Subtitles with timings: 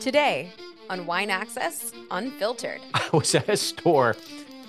[0.00, 0.52] Today
[0.88, 2.80] on Wine Access Unfiltered.
[2.94, 4.16] I was at a store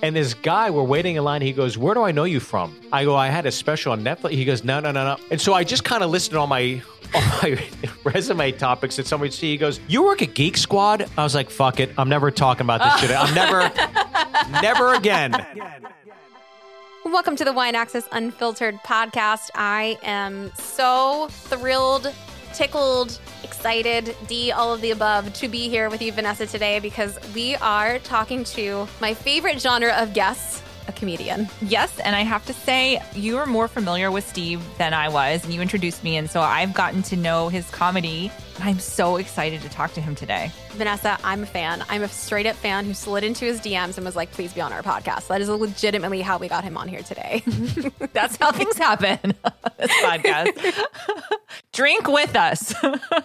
[0.02, 1.42] and this guy, we're waiting in line.
[1.42, 2.80] He goes, Where do I know you from?
[2.92, 4.32] I go, I had a special on Netflix.
[4.32, 5.24] He goes, No, no, no, no.
[5.30, 6.82] And so I just kind of listed all my
[7.14, 7.62] all my
[8.04, 9.52] resume topics that somebody see.
[9.52, 11.10] He goes, You work at Geek Squad?
[11.18, 11.92] I was like, Fuck it.
[11.98, 13.18] I'm never talking about this shit.
[13.18, 13.72] I'm never,
[14.62, 15.34] never again.
[17.06, 19.50] Welcome to the Wine Access Unfiltered podcast.
[19.56, 22.14] I am so thrilled,
[22.54, 23.20] tickled,
[23.60, 27.58] excited, D, all of the above, to be here with you, Vanessa, today because we
[27.58, 31.50] are talking to my favorite genre of guests, a comedian.
[31.62, 35.44] Yes, and I have to say, you are more familiar with Steve than I was,
[35.44, 38.32] and you introduced me, and so I've gotten to know his comedy.
[38.62, 40.52] I'm so excited to talk to him today.
[40.72, 41.84] Vanessa, I'm a fan.
[41.90, 44.62] I'm a straight up fan who slid into his DMs and was like, please be
[44.62, 45.28] on our podcast.
[45.28, 47.44] That is legitimately how we got him on here today.
[48.14, 49.20] That's how things happen.
[49.78, 50.84] this podcast.
[51.72, 52.74] drink with us.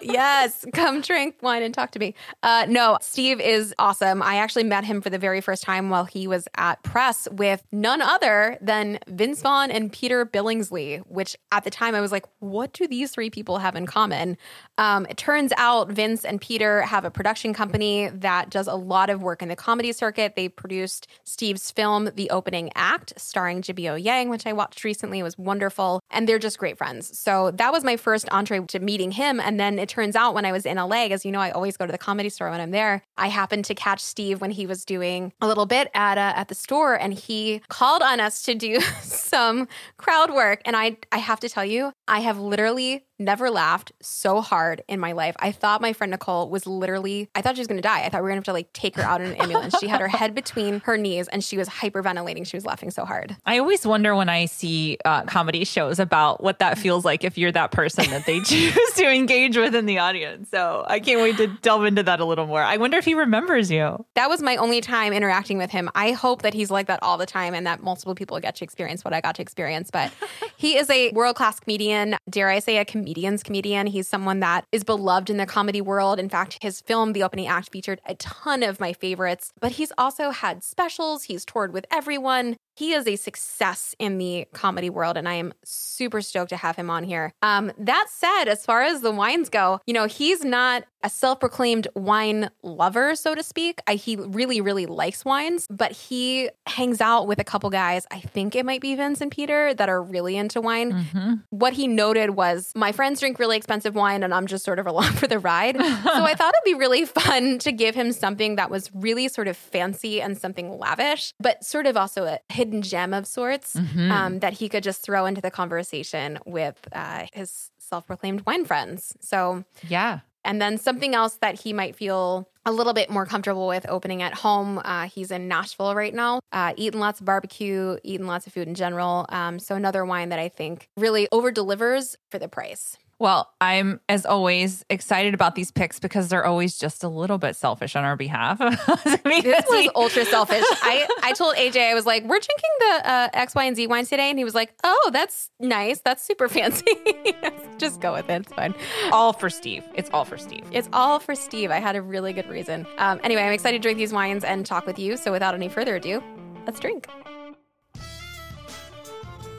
[0.03, 2.15] yes, come drink wine and talk to me.
[2.43, 4.23] Uh, no, Steve is awesome.
[4.23, 7.63] I actually met him for the very first time while he was at press with
[7.73, 12.27] none other than Vince Vaughn and Peter Billingsley, which at the time I was like,
[12.39, 14.37] what do these three people have in common?
[14.79, 19.09] Um, it turns out Vince and Peter have a production company that does a lot
[19.09, 20.37] of work in the comedy circuit.
[20.37, 23.95] They produced Steve's film, The Opening Act, starring Jimmy O.
[23.95, 25.21] Yang, which I watched recently.
[25.21, 26.03] It was wonderful.
[26.11, 27.19] And they're just great friends.
[27.19, 29.41] So that was my first entree to meeting him.
[29.41, 31.79] And then it turns out when I was in LA, as you know, I always
[31.79, 33.03] go to the comedy store when I'm there.
[33.17, 36.49] I happened to catch Steve when he was doing a little bit at uh, at
[36.49, 40.61] the store, and he called on us to do some crowd work.
[40.67, 44.99] And I I have to tell you, I have literally never laughed so hard in
[45.01, 45.37] my life.
[45.39, 48.05] I thought my friend Nicole was literally, I thought she was going to die.
[48.05, 49.75] I thought we were going to have to like take her out in an ambulance.
[49.79, 52.47] she had her head between her knees and she was hyperventilating.
[52.47, 53.37] She was laughing so hard.
[53.47, 57.39] I always wonder when I see uh, comedy shows about what that feels like if
[57.39, 60.51] you're that person that they choose to engage with in the audience.
[60.51, 62.63] So I can't wait to delve into that a little more.
[62.63, 64.05] I wonder if he remembers you.
[64.15, 65.89] That was my only time interacting with him.
[65.95, 68.65] I hope that he's like that all the time and that multiple people get to
[68.65, 69.91] experience what I got to experience.
[69.91, 70.13] But
[70.57, 73.87] he is a world class comedian, dare I say, a comedian's comedian.
[73.87, 76.19] He's someone that is beloved in the comedy world.
[76.19, 79.93] In fact, his film, The Opening Act, featured a ton of my favorites, but he's
[79.97, 81.25] also had specials.
[81.25, 82.57] He's toured with everyone.
[82.77, 86.77] He is a success in the comedy world, and I am super stoked to have
[86.77, 87.33] him on here.
[87.43, 91.39] Um, that said, as far as the wines go, you know, he's not a self
[91.39, 93.81] proclaimed wine lover, so to speak.
[93.87, 98.07] I, he really, really likes wines, but he hangs out with a couple guys.
[98.11, 100.93] I think it might be Vince and Peter that are really into wine.
[100.93, 101.35] Mm-hmm.
[101.51, 104.87] What he noted was my friends drink really expensive wine, and I'm just sort of
[104.95, 105.77] along for the ride.
[105.77, 109.47] so I thought it'd be really fun to give him something that was really sort
[109.47, 114.11] of fancy and something lavish, but sort of also a hidden gem of sorts mm-hmm.
[114.11, 118.65] um, that he could just throw into the conversation with uh, his self proclaimed wine
[118.65, 119.15] friends.
[119.21, 120.21] So, yeah.
[120.47, 124.23] And then something else that he might feel a little bit more comfortable with opening
[124.23, 124.81] at home.
[124.85, 128.69] Uh, he's in Nashville right now, uh, eating lots of barbecue, eating lots of food
[128.69, 129.27] in general.
[129.29, 132.97] Um, so, another wine that I think really over delivers for the price.
[133.19, 137.57] Well, I'm as always excited about these picks because they're always just a little bit
[137.57, 138.59] selfish on our behalf.
[138.59, 140.65] this was ultra selfish.
[140.83, 143.87] I, I told AJ, I was like, we're drinking the uh, X, Y, and Z
[143.87, 144.31] wines today.
[144.31, 146.01] And he was like, oh, that's nice.
[146.01, 146.85] That's super fancy.
[147.79, 148.43] just go with it.
[148.43, 148.75] It's fine.
[149.13, 149.85] All for Steve.
[149.95, 150.65] It's all for Steve.
[150.73, 151.71] It's all for Steve.
[151.71, 152.87] I had a really good reason.
[152.99, 155.17] Um, anyway, I'm excited to drink these wines and talk with you.
[155.17, 156.23] So without any further ado,
[156.67, 157.09] let's drink.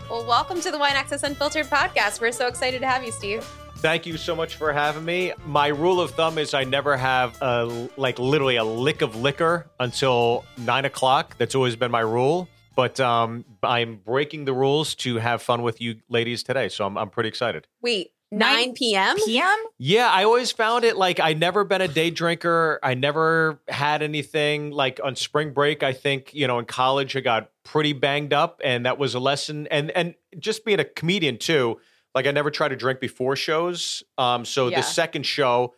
[0.09, 2.21] Well, welcome to the Wine Access Unfiltered podcast.
[2.21, 3.43] We're so excited to have you, Steve.
[3.77, 5.33] Thank you so much for having me.
[5.47, 9.67] My rule of thumb is I never have a, like literally a lick of liquor
[9.79, 11.35] until nine o'clock.
[11.39, 12.47] That's always been my rule.
[12.75, 16.69] But um, I'm breaking the rules to have fun with you ladies today.
[16.69, 17.67] So I'm, I'm pretty excited.
[17.81, 19.15] Wait, 9 p.m.
[19.25, 19.55] p.m.
[19.77, 22.79] Yeah, I always found it like I never been a day drinker.
[22.83, 25.83] I never had anything like on spring break.
[25.83, 29.19] I think you know in college I got pretty banged up, and that was a
[29.19, 29.67] lesson.
[29.67, 31.79] And and just being a comedian too,
[32.13, 34.03] like I never try to drink before shows.
[34.17, 34.77] Um, so yeah.
[34.77, 35.73] the second show,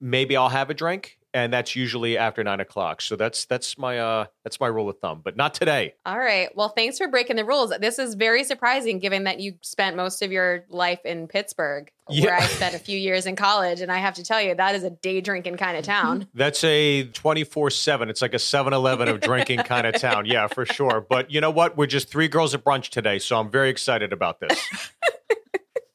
[0.00, 3.00] maybe I'll have a drink and that's usually after nine o'clock.
[3.00, 5.94] So that's that's my uh that's my rule of thumb, but not today.
[6.04, 6.54] All right.
[6.54, 7.72] Well, thanks for breaking the rules.
[7.80, 12.26] This is very surprising, given that you spent most of your life in Pittsburgh, yeah.
[12.26, 14.74] where I spent a few years in college, and I have to tell you that
[14.74, 16.26] is a day drinking kind of town.
[16.34, 18.08] That's a twenty four seven.
[18.10, 20.26] It's like a 7-Eleven of drinking kind of town.
[20.26, 21.04] Yeah, for sure.
[21.08, 21.76] But you know what?
[21.76, 24.58] We're just three girls at brunch today, so I'm very excited about this.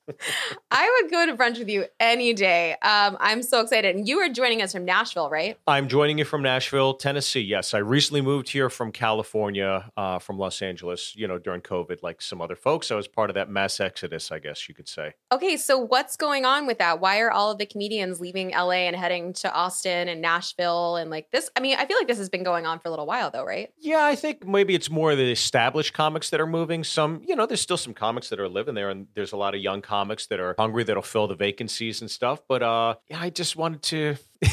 [0.72, 2.72] I would go to brunch with you any day.
[2.82, 3.96] Um, I'm so excited.
[3.96, 5.60] And you are joining us from Nashville, right?
[5.68, 7.42] I'm joining you from Nashville, Tennessee.
[7.42, 11.16] Yes, I recently moved here from California, uh, from Los Angeles.
[11.16, 14.32] You know, during COVID, like some other folks, I was part of that mass exodus,
[14.32, 15.14] I guess you could say.
[15.32, 17.00] Okay, so what's going on with that?
[17.00, 21.12] Why are all of the comedians leaving LA and heading to Austin and Nashville and
[21.12, 21.50] like this?
[21.56, 23.46] I mean, I feel like this has been going on for a little while, though,
[23.46, 23.72] right?
[23.78, 26.84] Yeah, I think maybe it's more the established comics that are moving.
[26.84, 29.54] Some, you know, there's still some comics that are living there, and there's a lot
[29.54, 32.42] of young comics that are hungry that'll fill the vacancies and stuff.
[32.48, 34.16] But uh, yeah, I just wanted to.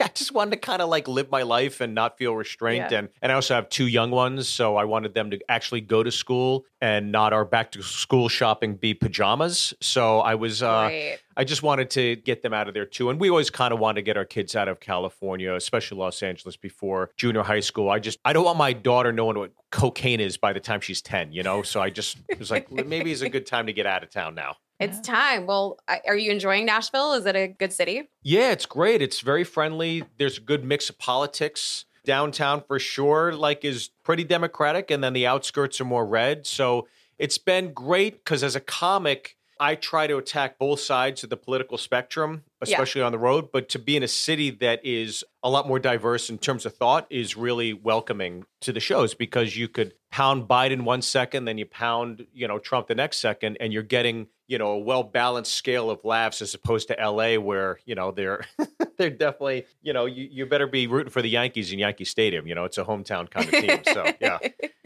[0.00, 2.90] I just wanted to kind of like live my life and not feel restrained.
[2.90, 2.98] Yeah.
[3.00, 6.02] And and I also have two young ones, so I wanted them to actually go
[6.02, 9.74] to school and not our back to school shopping be pajamas.
[9.80, 11.18] So I was uh, right.
[11.36, 13.10] I just wanted to get them out of there too.
[13.10, 16.22] And we always kind of want to get our kids out of California, especially Los
[16.22, 17.90] Angeles before junior high school.
[17.90, 21.02] I just I don't want my daughter knowing what cocaine is by the time she's
[21.02, 21.62] 10, you know?
[21.62, 24.34] So I just was like maybe it's a good time to get out of town
[24.34, 24.56] now.
[24.80, 25.44] It's time.
[25.46, 27.12] Well, are you enjoying Nashville?
[27.12, 28.08] Is it a good city?
[28.22, 29.02] Yeah, it's great.
[29.02, 30.04] It's very friendly.
[30.16, 31.84] There's a good mix of politics.
[32.06, 36.46] Downtown for sure, like is pretty democratic, and then the outskirts are more red.
[36.46, 36.88] So
[37.18, 41.36] it's been great because as a comic, I try to attack both sides of the
[41.36, 42.72] political spectrum, Yeah.
[42.72, 43.52] especially on the road.
[43.52, 46.74] But to be in a city that is a lot more diverse in terms of
[46.74, 51.58] thought is really welcoming to the shows because you could pound Biden one second, then
[51.58, 55.04] you pound, you know, Trump the next second, and you're getting, you know, a well
[55.04, 58.44] balanced scale of laughs as opposed to LA where, you know, they're
[58.98, 62.48] they're definitely, you know, you, you better be rooting for the Yankees in Yankee Stadium.
[62.48, 63.80] You know, it's a hometown kind of team.
[63.94, 64.38] So yeah.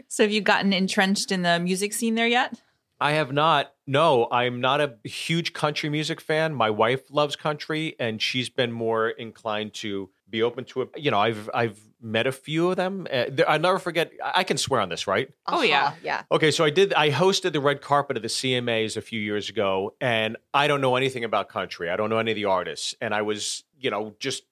[0.07, 2.61] So have you gotten entrenched in the music scene there yet?
[3.01, 3.73] I have not.
[3.87, 6.53] No, I'm not a huge country music fan.
[6.53, 10.89] My wife loves country, and she's been more inclined to be open to it.
[11.05, 13.07] You know, I've I've met a few of them.
[13.11, 14.11] Uh, there- I never forget.
[14.23, 15.27] I I can swear on this, right?
[15.47, 15.85] Oh, yeah.
[15.85, 16.21] Uh-huh, Yeah.
[16.31, 16.93] Okay, so I did.
[16.93, 20.81] I hosted the red carpet of the CMAs a few years ago, and I don't
[20.81, 21.89] know anything about country.
[21.89, 24.43] I don't know any of the artists, and I was, you know, just.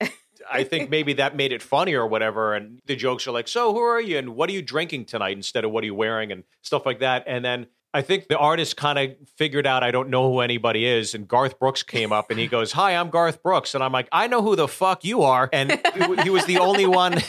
[0.52, 2.54] I think maybe that made it funny or whatever.
[2.54, 4.18] And the jokes are like, "So who are you?
[4.18, 7.00] And what are you drinking tonight?" Instead of "What are you wearing?" and stuff like
[7.00, 7.24] that.
[7.28, 10.86] And then I think the artist kind of figured out I don't know who anybody
[10.86, 13.92] is, and Garth Brooks came up and he goes, "Hi, I'm Garth Brooks," and I'm
[13.92, 15.80] like, "I know who the fuck you are," and
[16.24, 17.22] he was the only one.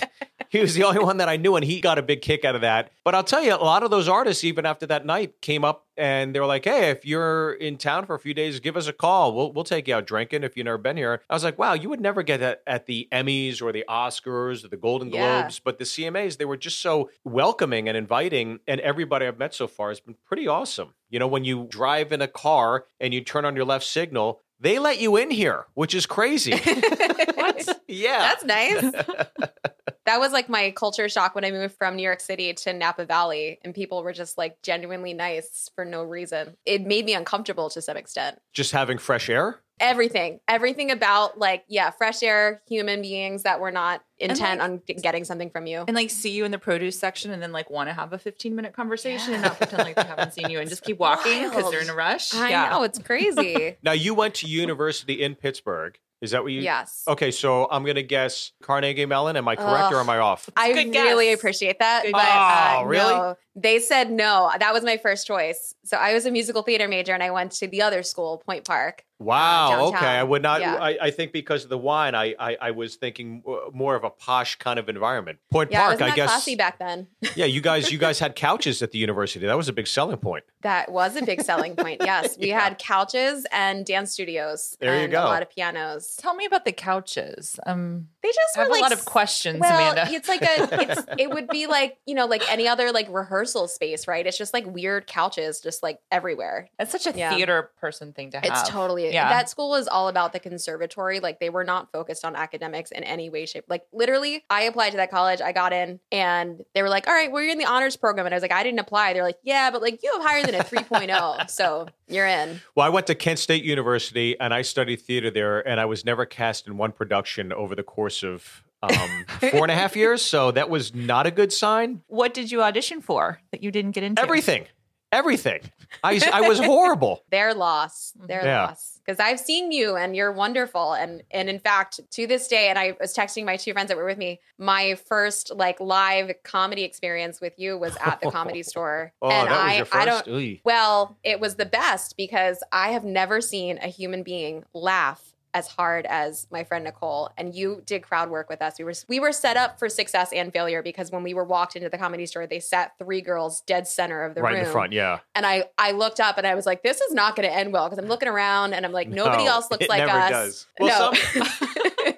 [0.55, 2.55] He was the only one that I knew, and he got a big kick out
[2.55, 2.93] of that.
[3.03, 5.85] But I'll tell you, a lot of those artists, even after that night, came up
[5.97, 8.87] and they were like, "Hey, if you're in town for a few days, give us
[8.87, 9.35] a call.
[9.35, 11.73] We'll we'll take you out drinking if you've never been here." I was like, "Wow,
[11.73, 15.41] you would never get that at the Emmys or the Oscars or the Golden Yeah.
[15.41, 19.55] Globes, but the CMAs, they were just so welcoming and inviting, and everybody I've met
[19.55, 20.95] so far has been pretty awesome.
[21.11, 24.41] You know, when you drive in a car and you turn on your left signal."
[24.61, 26.53] They let you in here, which is crazy.
[27.35, 27.83] what?
[27.89, 28.19] yeah.
[28.19, 28.93] That's nice.
[30.07, 33.05] that was like my culture shock when I moved from New York City to Napa
[33.07, 36.57] Valley, and people were just like genuinely nice for no reason.
[36.67, 38.39] It made me uncomfortable to some extent.
[38.53, 39.61] Just having fresh air.
[39.81, 44.83] Everything, everything about like, yeah, fresh air, human beings that were not intent like- on
[45.03, 45.85] getting something from you.
[45.89, 48.19] And like see you in the produce section and then like want to have a
[48.19, 51.49] 15 minute conversation and not pretend like they haven't seen you and just keep walking
[51.49, 52.33] because they're in a rush.
[52.35, 53.77] I know, it's crazy.
[53.83, 55.99] Now you went to university in Pittsburgh.
[56.25, 56.63] Is that what you?
[56.63, 57.05] yes.
[57.07, 59.37] Okay, so I'm gonna guess Carnegie Mellon.
[59.37, 60.49] Am I correct or am I off?
[60.57, 61.05] I Good guess.
[61.05, 62.03] really appreciate that.
[62.05, 62.29] Good but guess.
[62.35, 63.15] uh, Oh, really?
[63.15, 63.37] no.
[63.57, 64.51] They said no.
[64.59, 65.75] That was my first choice.
[65.85, 68.65] So I was a musical theater major and I went to the other school, Point
[68.65, 69.05] Park.
[69.25, 69.71] Wow.
[69.71, 69.95] downtown.
[69.97, 70.61] okay, I would not.
[70.61, 70.75] Yeah.
[70.77, 74.05] I, I think because of the wine, I, I I was thinking uh, more of
[74.05, 75.39] a posh kind of environment.
[75.51, 76.31] Point Yeah, Park, wasn't I that guess.
[76.31, 77.07] classy back then.
[77.37, 79.47] yeah, you guys you guys had couches at the university.
[79.47, 80.45] That was a big selling point.
[80.63, 82.01] That was a big selling point.
[82.05, 82.61] Yes, we Yeah.
[82.61, 84.77] had couches and dance studios.
[84.81, 85.23] There you go.
[85.23, 86.17] A lot of pianos.
[86.17, 87.59] Tell me about the couches.
[87.67, 90.11] Um, They just I have were a lot of questions, Well, Amanda.
[90.13, 90.81] it's like a.
[90.91, 94.27] It's it would be like you know like any other like rehearsal space, right?
[94.27, 96.71] It's just like weird couches, just like everywhere.
[96.79, 97.35] That's such a Yeah.
[97.35, 98.47] theater person thing to have.
[98.47, 99.29] It's totally Yeah.
[99.29, 101.21] that school is all about the conservatory.
[101.21, 103.65] Like they were not focused on academics in any way, shape.
[103.69, 105.43] Like literally, I applied to that college.
[105.43, 108.25] I got in, and they were like, "All right, well, you're in the honors program."
[108.25, 110.43] And I was like, "I didn't apply." They're like, "Yeah, but like you have higher
[110.47, 114.63] than a 3.0, so you're in." Well, I went to Kent State University and I
[114.63, 118.65] studied theater there, and I was never cast in one production over the course of
[118.83, 120.23] um, four and a half years.
[120.23, 122.03] So that was not a good sign.
[122.07, 124.21] What did you audition for that you didn't get into?
[124.21, 124.67] Everything,
[125.15, 125.61] everything.
[126.03, 127.23] I I was horrible.
[127.31, 128.13] Their loss.
[128.17, 128.67] Their Yeah.
[128.67, 129.01] loss.
[129.05, 130.95] Because I've seen you and you're wonderful.
[130.95, 133.97] And and in fact, to this day, and I was texting my two friends that
[133.97, 138.63] were with me, my first like live comedy experience with you was at the comedy
[138.73, 139.13] store.
[139.23, 142.91] Oh, and that was I your I don't well, it was the best because I
[142.93, 147.83] have never seen a human being laugh as hard as my friend Nicole, and you
[147.87, 148.75] did crowd work with us.
[148.79, 151.77] We were we were set up for success and failure because when we were walked
[151.77, 154.55] into the comedy store, they sat three girls dead center of the right room.
[154.57, 154.93] Right in the front.
[154.93, 155.21] Yeah.
[155.35, 157.73] And I I looked up and I was like, this is not going to end
[157.73, 160.19] well because I'm looking around and I'm like, nobody No, else looks it like never
[160.19, 160.31] us.
[160.31, 160.67] does.
[160.81, 161.43] Well, no.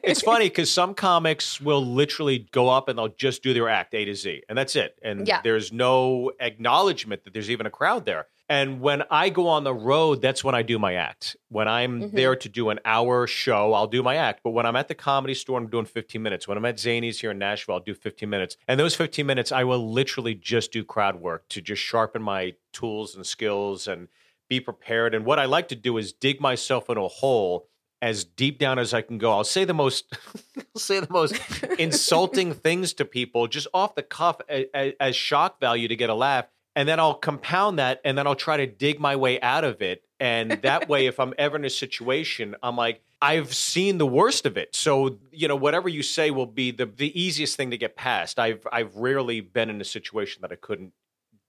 [0.02, 3.92] It's funny because some comics will literally go up and they'll just do their act
[3.92, 4.96] A to Z, and that's it.
[5.02, 5.40] And Yeah.
[5.42, 8.26] there's no acknowledgement that there's even a crowd there.
[8.48, 11.36] And when I go on the road, that's when I do my act.
[11.48, 12.12] When I'm Mhm.
[12.12, 14.40] there to do an hour show, I'll do my act.
[14.44, 16.46] But when I'm at the comedy store, I'm doing 15 minutes.
[16.46, 18.56] When I'm at Zanies here in Nashville, I'll do 15 minutes.
[18.68, 22.54] And those 15 minutes, I will literally just do crowd work to just sharpen my
[22.72, 24.06] tools and skills and
[24.48, 25.12] be prepared.
[25.12, 27.68] And what I like to do is dig myself in a hole
[28.00, 29.32] as deep down as I can go.
[29.32, 30.04] I'll say the most,
[30.56, 31.34] I'll say the most
[31.80, 34.66] insulting things to people just off the cuff as,
[35.00, 38.36] as shock value to get a laugh, and then I'll compound that, and then I'll
[38.36, 40.04] try to dig my way out of it.
[40.20, 44.44] And that way, if I'm ever in a situation, I'm like, I've seen the worst
[44.46, 44.76] of it.
[44.76, 48.38] So you know, whatever you say will be the the easiest thing to get past.
[48.38, 50.92] I've I've rarely been in a situation that I couldn't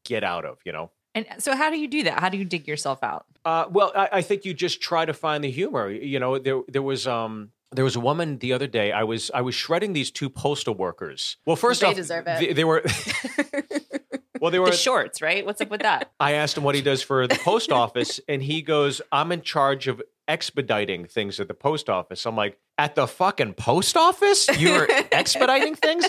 [0.05, 0.59] get out of.
[0.65, 0.91] You know.
[1.13, 2.19] And so, how do you do that?
[2.19, 3.25] How do you dig yourself out?
[3.43, 5.89] Uh, well, I, I think you just try to find the humor.
[5.89, 8.91] You know, there there was um there was a woman the other day.
[8.91, 11.37] I was I was shredding these two postal workers.
[11.45, 12.39] Well, first They off, deserve it.
[12.39, 12.83] They, they were
[14.41, 14.71] well, they were.
[14.71, 15.45] The shorts, right?
[15.45, 16.11] What's up with that?
[16.19, 19.41] I asked him what he does for the post office, and he goes, "I'm in
[19.41, 24.47] charge of expediting things at the post office." I'm like, "At the fucking post office?
[24.59, 26.05] You're expediting things?"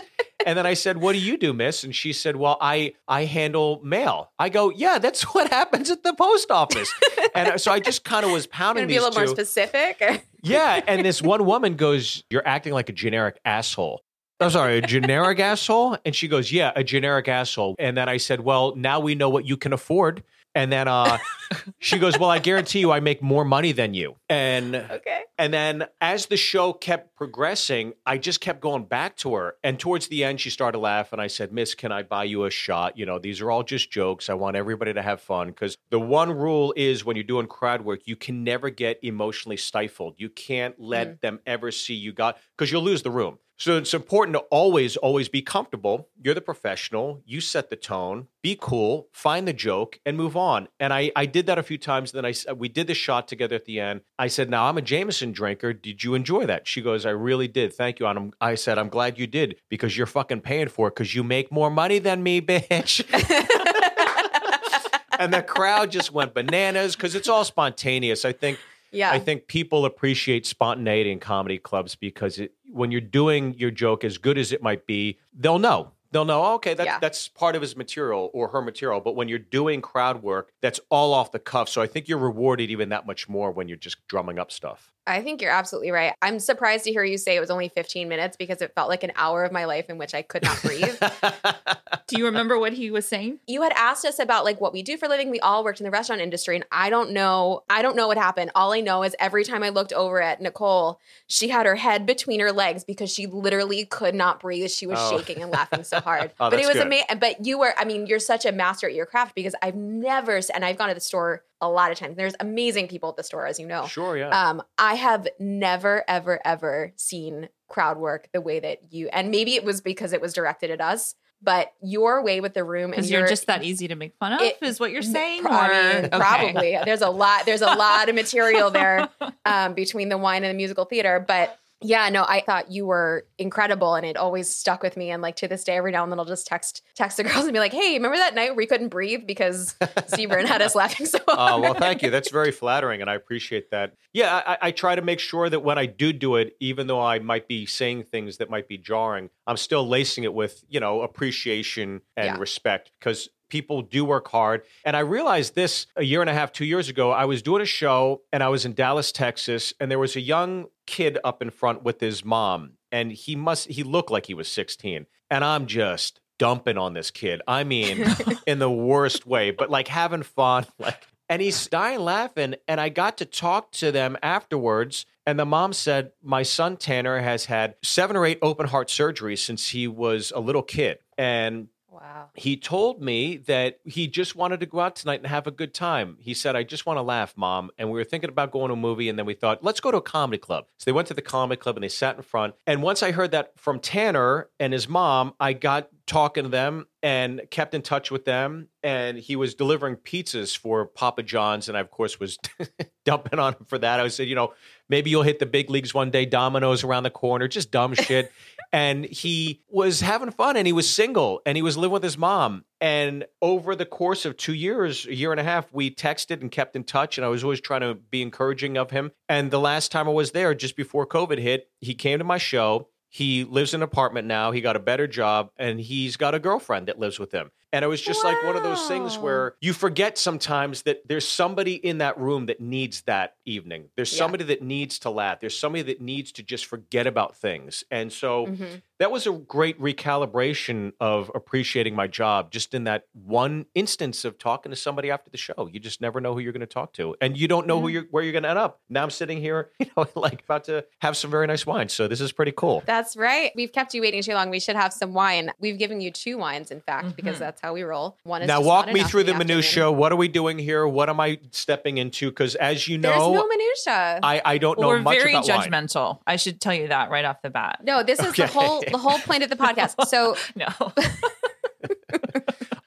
[0.47, 3.25] And then I said, "What do you do, miss?" And she said, "Well, I I
[3.25, 6.92] handle mail." I go, "Yeah, that's what happens at the post office."
[7.35, 10.25] And so I just kind of was pounding to be a these little more specific.
[10.42, 14.02] Yeah, and this one woman goes, "You're acting like a generic asshole."
[14.40, 15.99] I'm sorry, a generic asshole?
[16.04, 19.28] And she goes, "Yeah, a generic asshole." And then I said, "Well, now we know
[19.28, 20.23] what you can afford."
[20.54, 21.18] And then uh,
[21.78, 25.23] she goes, "Well, I guarantee you, I make more money than you." And okay.
[25.38, 29.57] and then as the show kept progressing, I just kept going back to her.
[29.62, 31.21] And towards the end, she started laughing.
[31.21, 32.97] I said, Miss, can I buy you a shot?
[32.97, 34.28] You know, these are all just jokes.
[34.28, 35.49] I want everybody to have fun.
[35.49, 39.57] Because the one rule is when you're doing crowd work, you can never get emotionally
[39.57, 40.14] stifled.
[40.16, 43.38] You can't let them ever see you got, because you'll lose the room.
[43.58, 46.08] So it's important to always, always be comfortable.
[46.22, 47.22] You're the professional.
[47.26, 48.28] You set the tone.
[48.40, 49.08] Be cool.
[49.12, 50.68] Find the joke and move on.
[50.78, 52.12] And I, I did that a few times.
[52.12, 54.02] Then I, we did the shot together at the end.
[54.16, 55.72] I said, "Now I'm a Jameson drinker.
[55.72, 57.74] Did you enjoy that?" She goes, "I really did.
[57.74, 60.86] Thank you." And I'm, I said, "I'm glad you did because you're fucking paying for
[60.86, 63.04] it because you make more money than me, bitch."
[65.18, 68.24] and the crowd just went bananas because it's all spontaneous.
[68.24, 68.60] I think.
[68.90, 69.11] Yeah.
[69.11, 74.04] I think people appreciate spontaneity in comedy clubs because it, when you're doing your joke,
[74.04, 75.92] as good as it might be, they'll know.
[76.11, 76.99] They'll know, oh, okay, that's, Yeah.
[76.99, 79.00] that's part of his material or her material.
[79.00, 81.68] But when you're doing crowd work, that's all off the cuff.
[81.68, 84.90] So I think you're rewarded even that much more when you're just drumming up stuff.
[85.08, 86.14] I think you're absolutely right.
[86.22, 89.02] I'm surprised to hear you say it was only 15 minutes because it felt like
[89.02, 90.96] an hour of my life in which I could not breathe.
[92.06, 93.40] Do you remember what he was saying?
[93.46, 95.30] you had asked us about like what we do for a living.
[95.30, 98.16] We all worked in the restaurant industry and I don't know I don't know what
[98.16, 98.50] happened.
[98.54, 102.06] All I know is every time I looked over at Nicole, she had her head
[102.06, 104.70] between her legs because she literally could not breathe.
[104.70, 105.16] She was Oh.
[105.18, 106.32] shaking and laughing so hard.
[106.40, 107.06] Oh, but it was amazing.
[107.18, 110.40] But you were I mean, you're such a master at your craft because I've never
[110.54, 112.16] and I've gone to the store a lot of times.
[112.16, 113.86] There's amazing people at the store as you know.
[113.86, 114.28] Sure, yeah.
[114.28, 119.54] Um, I have never, ever, ever seen crowd work the way that you, and maybe
[119.54, 122.92] it was because it was directed at us, but your way with the room and
[122.92, 125.42] Because your, you're just that easy to make fun of, It- is what you're saying?
[125.42, 126.18] Pro- I mean, okay.
[126.18, 126.78] probably.
[126.84, 127.46] There's a lot.
[127.46, 129.08] There's a lot of material there
[129.44, 131.24] um, between the wine and the musical theater.
[131.26, 135.11] But yeah, no, I thought you were incredible, and it always stuck with me.
[135.11, 137.44] And like to this day, every now and then I'll just text text the girls
[137.44, 139.76] and be like, "Hey, remember that night we couldn't breathe because
[140.08, 142.11] Steve Byrne had us laughing so oh, hard?" Oh well, thank you.
[142.11, 143.94] That's very flattering, and I appreciate that.
[144.12, 147.00] Yeah, I, I try to make sure that when I do do it, even though
[147.00, 150.80] I might be saying things that might be jarring, I'm still lacing it with you
[150.80, 152.38] know appreciation and Yeah.
[152.38, 154.62] respect because people do work hard.
[154.84, 157.10] And I realized this a year and a half, two years ago.
[157.10, 160.20] I was doing a show, and I was in Dallas, Texas, and there was a
[160.20, 164.34] young kid up in front with his mom, and he must he looked like he
[164.34, 167.42] was 16, and I'm just dumping on this kid.
[167.46, 168.04] I mean,
[168.46, 172.54] in the worst way, but like having fun, like and he's dying laughing.
[172.66, 175.04] And I got to talk to them afterwards.
[175.26, 179.38] And the mom said, My son Tanner has had seven or eight open heart surgeries
[179.38, 180.98] since he was a little kid.
[181.18, 181.68] And
[182.00, 182.30] wow.
[182.34, 185.74] he told me that he just wanted to go out tonight and have a good
[185.74, 186.16] time.
[186.20, 187.70] He said, I just want to laugh, mom.
[187.78, 189.08] And we were thinking about going to a movie.
[189.08, 190.66] And then we thought, let's go to a comedy club.
[190.78, 192.54] So they went to the comedy club and they sat in front.
[192.66, 196.86] And once I heard that from Tanner and his mom, I got talking to them
[197.02, 198.68] and kept in touch with them.
[198.82, 201.68] And he was delivering pizzas for Papa John's.
[201.68, 202.38] And I, of course, was
[203.04, 204.00] dumping on him for that.
[204.00, 204.54] I said, you know,
[204.88, 208.33] maybe you'll hit the big leagues one day, dominoes around the corner, just dumb shit.
[208.73, 212.18] and he was having fun and he was single and he was living with his
[212.18, 212.64] mom.
[212.80, 216.50] And over the course of two years, a year and a half, we texted and
[216.50, 217.18] kept in touch.
[217.18, 219.11] And I was always trying to be encouraging of him.
[219.28, 222.38] And the last time I was there, just before COVID hit, he came to my
[222.38, 222.88] show.
[223.09, 224.50] He lives in an apartment now.
[224.50, 227.50] He got a better job and he's got a girlfriend that lives with him.
[227.72, 231.28] And it was just like one of those things where you forget sometimes that there's
[231.28, 233.90] somebody in that room that needs that evening.
[233.94, 234.18] There's Yeah.
[234.18, 235.40] somebody that needs to laugh.
[235.40, 237.84] There's somebody that needs to just forget about things.
[237.90, 238.82] And so Mhm.
[238.98, 244.38] That was a great recalibration of appreciating my job just in that one instance of
[244.38, 245.68] talking to somebody after the show.
[245.72, 247.14] You just never know who you're going to talk to.
[247.20, 248.80] And you don't know who you're where you're going to end up.
[248.88, 251.88] Now I'm sitting here, you know, like about to have some very nice wine.
[251.88, 252.82] So this is pretty cool.
[252.86, 253.52] That's right.
[253.54, 254.50] We've kept you waiting too long.
[254.50, 255.50] We should have some wine.
[255.60, 257.40] We've given you two wines, in fact, because Mhm.
[257.40, 258.16] that's how we roll.
[258.24, 259.90] One is Now walk me through in the minutia.
[259.90, 260.86] What are we doing here?
[260.86, 262.30] What am I stepping into?
[262.30, 264.20] Because as you know There's no minutia.
[264.22, 265.60] I, I don't Well, know we're much very about wine.
[265.70, 266.18] judgmental.
[266.26, 267.80] I should tell you that right off the bat.
[267.84, 268.42] no, this is Okay.
[268.42, 270.07] the whole the whole point of the podcast.
[270.09, 270.68] So No.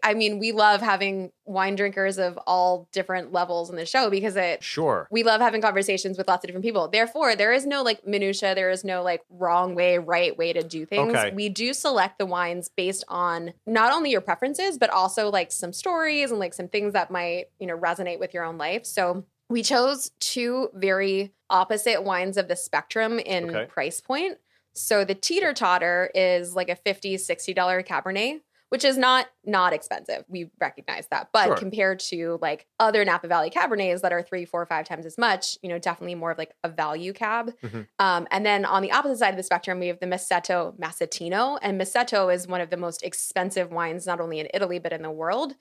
[0.03, 4.36] I mean, we love having wine drinkers of all different levels in the show because
[4.36, 5.08] it Sure.
[5.12, 6.88] we love having conversations with lots of different people.
[6.88, 10.63] Therefore, there is no like minutia, there is no like wrong way, right way to
[10.63, 11.13] do things.
[11.15, 11.31] Okay.
[11.36, 15.72] We do select the wines based on not only your preferences, but also like some
[15.72, 18.88] stories and like some things that might, you know, resonate with your own life.
[18.88, 23.65] So we chose two very opposite wines of the spectrum in Okay.
[23.65, 24.39] price point.
[24.73, 30.23] So the teeter totter is like a 50 $60 Cabernet, which is not not expensive.
[30.29, 31.27] We recognize that.
[31.33, 31.55] But Sure.
[31.57, 35.57] compared to like other Napa Valley Cabernets that are three, four, five times as much,
[35.61, 37.53] you know, definitely more of like a value cab.
[37.61, 37.87] Mhm.
[37.99, 41.59] Um, and then on the opposite side of the spectrum, we have the Masseto Massetino.
[41.61, 45.01] And Masseto is one of the most expensive wines, not only in Italy, but in
[45.01, 45.55] the world.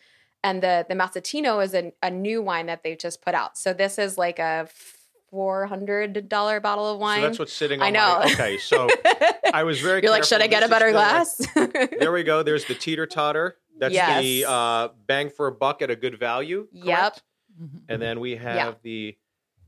[0.44, 3.58] And the, the Massetino is a, a new wine that they've just put out.
[3.58, 4.68] So this is like a
[5.32, 7.20] $400 bottle of wine.
[7.20, 8.18] So that's what's sitting on I know.
[8.24, 8.58] my okay.
[8.58, 8.88] So
[9.54, 11.90] I was very You're like, should I get This a is better the- glass?
[12.00, 12.42] There we go.
[12.42, 13.56] There's the teeter totter.
[13.78, 14.22] That's Yes.
[14.22, 16.68] the uh, bang for a buck at a good value.
[16.72, 16.84] Yep.
[16.84, 17.22] correct?
[17.60, 17.80] Mhm.
[17.88, 18.72] And then we have Yeah.
[18.82, 19.16] the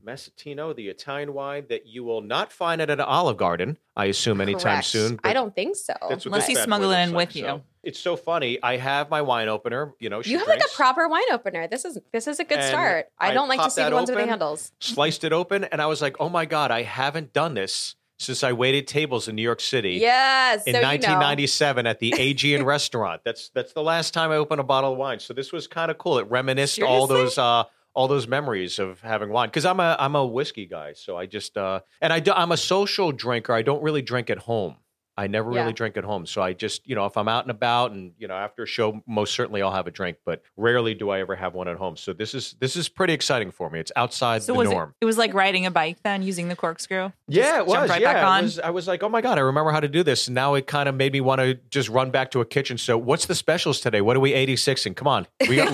[0.05, 4.41] Massetino, the Italian wine that you will not find at an Olive Garden, I assume,
[4.41, 4.87] anytime Correct.
[4.87, 5.19] soon.
[5.23, 5.93] I don't think so.
[6.01, 7.29] Unless this you smuggle it in like.
[7.29, 7.43] with you.
[7.43, 8.61] So it's so funny.
[8.61, 9.93] I have my wine opener.
[9.99, 11.67] You know, she you have like a proper wine opener.
[11.67, 13.07] This is this is a good And start.
[13.17, 14.71] I, I don't like to see the that ones with the handles.
[14.79, 18.43] sliced it open, and I was like, "Oh my god, I haven't done this since
[18.43, 20.63] I waited tables in New York City." Yes.
[20.65, 20.89] in so you know.
[20.89, 23.21] 1997 at the Aegean restaurant.
[23.25, 25.19] That's that's the last time I opened a bottle of wine.
[25.19, 26.19] So this was kind of cool.
[26.19, 27.63] It reminisced all those uh
[27.95, 30.93] all those memories of having wine because I'm a I'm a whiskey guy.
[30.93, 33.53] So I just uh and I do, I'm a social drinker.
[33.53, 34.77] I don't really drink at home.
[35.15, 35.61] I never Yeah.
[35.61, 36.25] really drink at home.
[36.25, 38.65] So I just, you know, if I'm out and about and, you know, after a
[38.65, 41.77] show, most certainly I'll have a drink, but rarely do I ever have one at
[41.77, 41.95] home.
[41.97, 43.79] So this is this is pretty exciting for me.
[43.79, 44.95] It's outside So the was norm.
[44.99, 45.03] it?
[45.03, 47.11] It was like riding a bike then, using the corkscrew.
[47.27, 47.75] Yeah, it was.
[47.75, 50.01] jump right yeah, was- I was like, oh my god, I remember how to do
[50.01, 50.27] this.
[50.27, 52.79] And now it kind of made me want to just run back to a kitchen.
[52.79, 54.01] So, what's the specials today?
[54.01, 55.71] What are we 86 and Come on, we got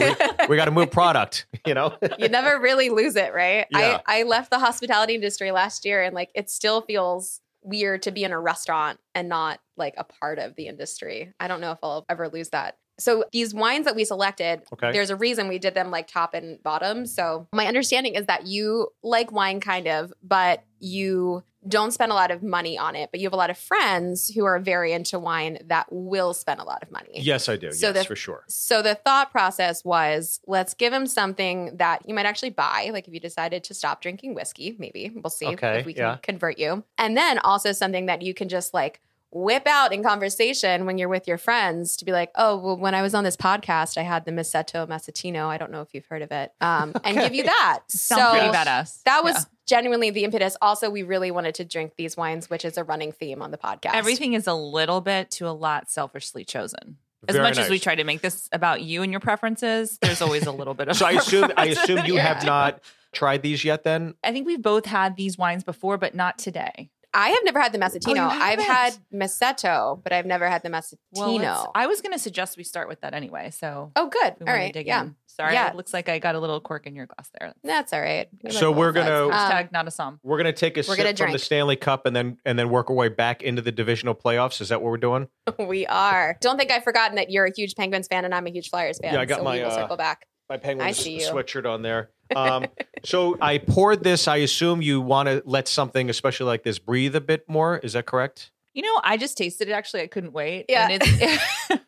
[0.49, 1.45] we got to move product.
[1.65, 3.67] You know, you never really lose it, right?
[3.69, 3.99] Yeah.
[4.07, 8.11] I, I left the hospitality industry last year and like it still feels weird to
[8.11, 11.31] be in a restaurant and not like a part of the industry.
[11.39, 12.77] I don't know if I'll ever lose that.
[12.99, 14.91] So these wines that we selected, Okay.
[14.91, 17.05] there's a reason we did them like top and bottom.
[17.05, 22.15] So my understanding is that you like wine kind of, but you don't spend a
[22.15, 24.93] lot of money on it, but you have a lot of friends who are very
[24.93, 27.19] into wine that will spend a lot of money.
[27.19, 27.73] yes, I do.
[27.73, 28.45] So yes, the- for sure.
[28.47, 32.91] So the thought process was let's give him something that you might actually buy.
[32.93, 36.01] Like if you decided to stop drinking whiskey, maybe we'll see Okay, if we can
[36.03, 36.17] yeah.
[36.23, 36.85] convert you.
[36.97, 41.09] And then also something that you can just like whip out in conversation when you're
[41.09, 44.01] with your friends to be like, oh, well, when I was on this podcast, I
[44.01, 45.45] had the Masseto Massetino.
[45.45, 46.51] I don't know if you've heard of it.
[46.61, 47.79] Um, and give you that.
[47.89, 49.03] Sounds so pretty badass.
[49.03, 49.41] that was Yeah.
[49.67, 50.57] genuinely the impetus.
[50.61, 53.57] Also, we really wanted to drink these wines, which is a running theme on the
[53.57, 53.93] podcast.
[53.93, 56.97] everything is a little bit to a lot selfishly chosen.
[57.27, 60.21] As Very much as we try to make this about you and your preferences, there's
[60.21, 60.95] always a little bit of.
[60.95, 62.79] So I assume I assume you here, have not
[63.11, 63.83] tried these yet.
[63.83, 66.89] Then I think we've both had these wines before, but not today.
[67.13, 68.17] I have never had the Massetino.
[68.17, 68.99] Oh, I've had haven't?
[69.13, 70.97] Masseto, but I've never had the Massetino.
[71.41, 73.49] Well, I was going to suggest we start with that anyway.
[73.51, 74.35] So oh, good.
[74.39, 75.01] we All want to dig Yeah.
[75.03, 75.15] in.
[75.25, 75.69] Sorry, Yeah.
[75.69, 77.53] it looks like I got a little cork in your glass there.
[77.63, 78.27] That's all right.
[78.43, 79.69] We So like we're gonna- sides.
[79.69, 80.19] Hashtag not a som.
[80.21, 81.39] we're gonna take a We're sip gonna from the.
[81.39, 84.59] Stanley Cup and then and then work our way back into the divisional playoffs.
[84.61, 85.29] Is that what we're doing?
[85.47, 86.37] Um, we are.
[86.41, 88.99] Don't think I've forgotten that you're a huge Penguins fan and I'm a huge Flyers
[88.99, 89.13] fan.
[89.13, 90.25] Yeah, I got so my, we will uh, circle back.
[90.49, 91.27] My Penguins see you.
[91.27, 92.11] sweatshirt on there.
[92.35, 92.65] Um,
[93.03, 94.27] so I poured this.
[94.27, 97.77] I assume you want to let something, especially like this, breathe a bit more.
[97.79, 98.51] Is that correct?
[98.73, 99.71] You know, I just tasted it.
[99.71, 100.65] Actually, I couldn't wait.
[100.69, 100.87] Yeah.
[100.89, 101.43] and it's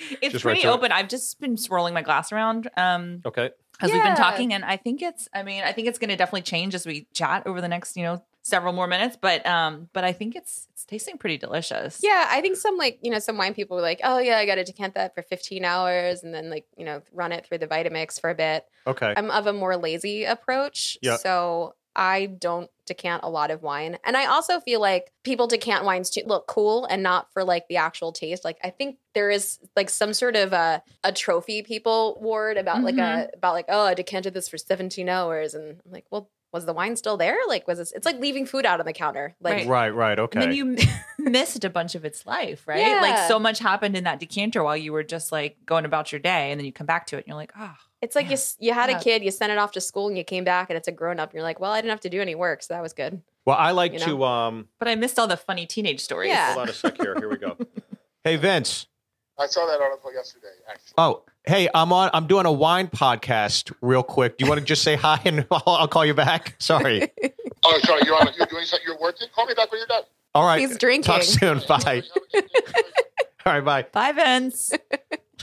[0.22, 0.70] it's Just right pretty it.
[0.70, 0.92] open.
[0.92, 3.50] I've just been swirling my glass around um, Okay.
[3.80, 5.28] as we've been talking, and I think it's.
[5.34, 7.96] I mean, I think it's going to definitely change as we chat over the next,
[7.96, 12.00] you know, several more minutes, but um, but I think it's it's tasting pretty delicious.
[12.02, 14.46] Yeah, I think some like, you know, some wine people were like, oh, yeah, I
[14.46, 17.58] got to decant that for 15 hours and then like, you know, run it through
[17.58, 18.66] the Vitamix for a bit.
[18.86, 19.12] Okay.
[19.16, 20.96] I'm of a more lazy approach.
[21.02, 21.16] Yeah.
[21.16, 23.98] So I don't decant a lot of wine.
[24.04, 27.68] And I also feel like people decant wines to look cool and not for like
[27.68, 28.44] the actual taste.
[28.44, 32.82] Like I think there is like some sort of a, a trophy people ward about
[32.82, 35.54] like a about like, oh, I decanted this for 17 hours.
[35.54, 37.36] And I'm like, well, was the wine still there?
[37.48, 39.34] Like was this it's like leaving food out on the counter.
[39.40, 39.68] Like Right.
[39.68, 40.18] Right, right.
[40.18, 40.40] Okay.
[40.42, 40.76] And then you
[41.18, 42.80] missed a bunch of its life, right?
[42.80, 43.00] Yeah.
[43.00, 46.18] Like so much happened in that decanter while you were just like going about your
[46.20, 48.36] day, and then you come back to it, and you're like, oh, It's like you
[48.58, 48.98] you had Yeah.
[48.98, 50.92] a kid, you sent it off to school, and you came back, and it's a
[50.92, 51.30] grown up.
[51.30, 53.22] And you're like, well, I didn't have to do any work, so that was good.
[53.46, 56.28] well, I like You to um but I missed all the funny teenage stories.
[56.30, 56.54] Yeah.
[56.54, 57.14] hold on a sec here.
[57.18, 57.56] Here we go.
[58.24, 58.86] hey Vince.
[59.38, 60.94] I saw that article yesterday, actually.
[60.98, 64.38] Oh, hey, I'm on I'm doing a wine podcast real quick.
[64.38, 66.54] Do you want to just say hi and I'll, I'll call you back?
[66.58, 67.10] Sorry.
[67.62, 68.26] Oh, sorry, you're on.
[68.38, 68.86] You're doing something.
[68.86, 69.28] You're working.
[69.34, 70.04] Call me back when you're done.
[70.34, 70.60] All right.
[70.60, 71.12] He's drinking.
[71.12, 71.58] Talk soon.
[71.68, 72.02] Bye.
[73.44, 73.82] All right, bye.
[73.82, 74.72] Bye, Vince.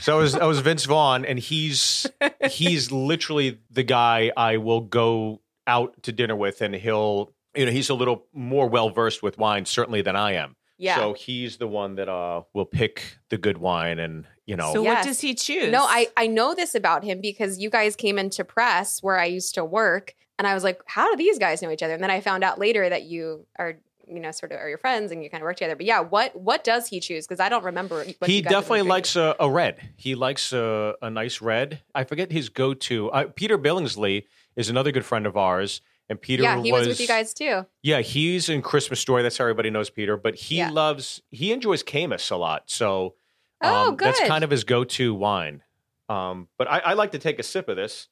[0.00, 2.06] So it was, oh, it was Vince Vaughn, and he's
[2.50, 7.70] he's literally the guy I will go out to dinner with, and he'll you know
[7.72, 10.56] he's a little more well versed with wine certainly than I am.
[10.78, 10.96] Yeah.
[10.96, 14.72] So he's the one that uh will pick the good wine, and you know.
[14.72, 14.96] So Yes.
[14.96, 15.70] what does he choose?
[15.70, 19.26] No, I I know this about him because you guys came into press where I
[19.26, 21.94] used to work, and I was like, how do these guys know each other?
[21.94, 24.78] And then I found out later that you are you know sort of are your
[24.78, 25.76] friends and you kind of work together.
[25.76, 27.26] But yeah, what what does he choose?
[27.26, 27.96] Because I don't remember.
[28.18, 29.90] What he you guys have been definitely likes a, a red.
[29.96, 31.82] He likes a, a nice red.
[31.94, 33.10] I forget his go to.
[33.10, 34.24] Uh, Peter Billingsley
[34.56, 37.66] is another good friend of ours, and Peter Yeah, he was, with you guys too.
[37.82, 39.22] Yeah, he's in Christmas Story.
[39.22, 40.16] That's how everybody knows Peter.
[40.16, 40.70] But he Yeah.
[40.70, 42.64] loves he enjoys Caymus a lot.
[42.66, 43.14] So
[43.60, 44.28] Oh, um, that's good.
[44.28, 45.62] kind of his go to wine.
[46.08, 48.08] Um, but I, I like to take a sip of this,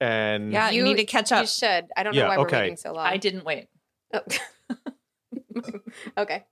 [0.00, 1.42] and Yeah, you, You- need to catch up.
[1.42, 1.86] You should.
[1.96, 3.06] I don't Yeah, know why we're waiting so long.
[3.06, 3.68] I didn't wait.
[4.12, 4.20] Oh.
[6.18, 6.44] okay.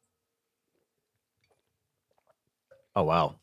[2.96, 3.34] oh wow,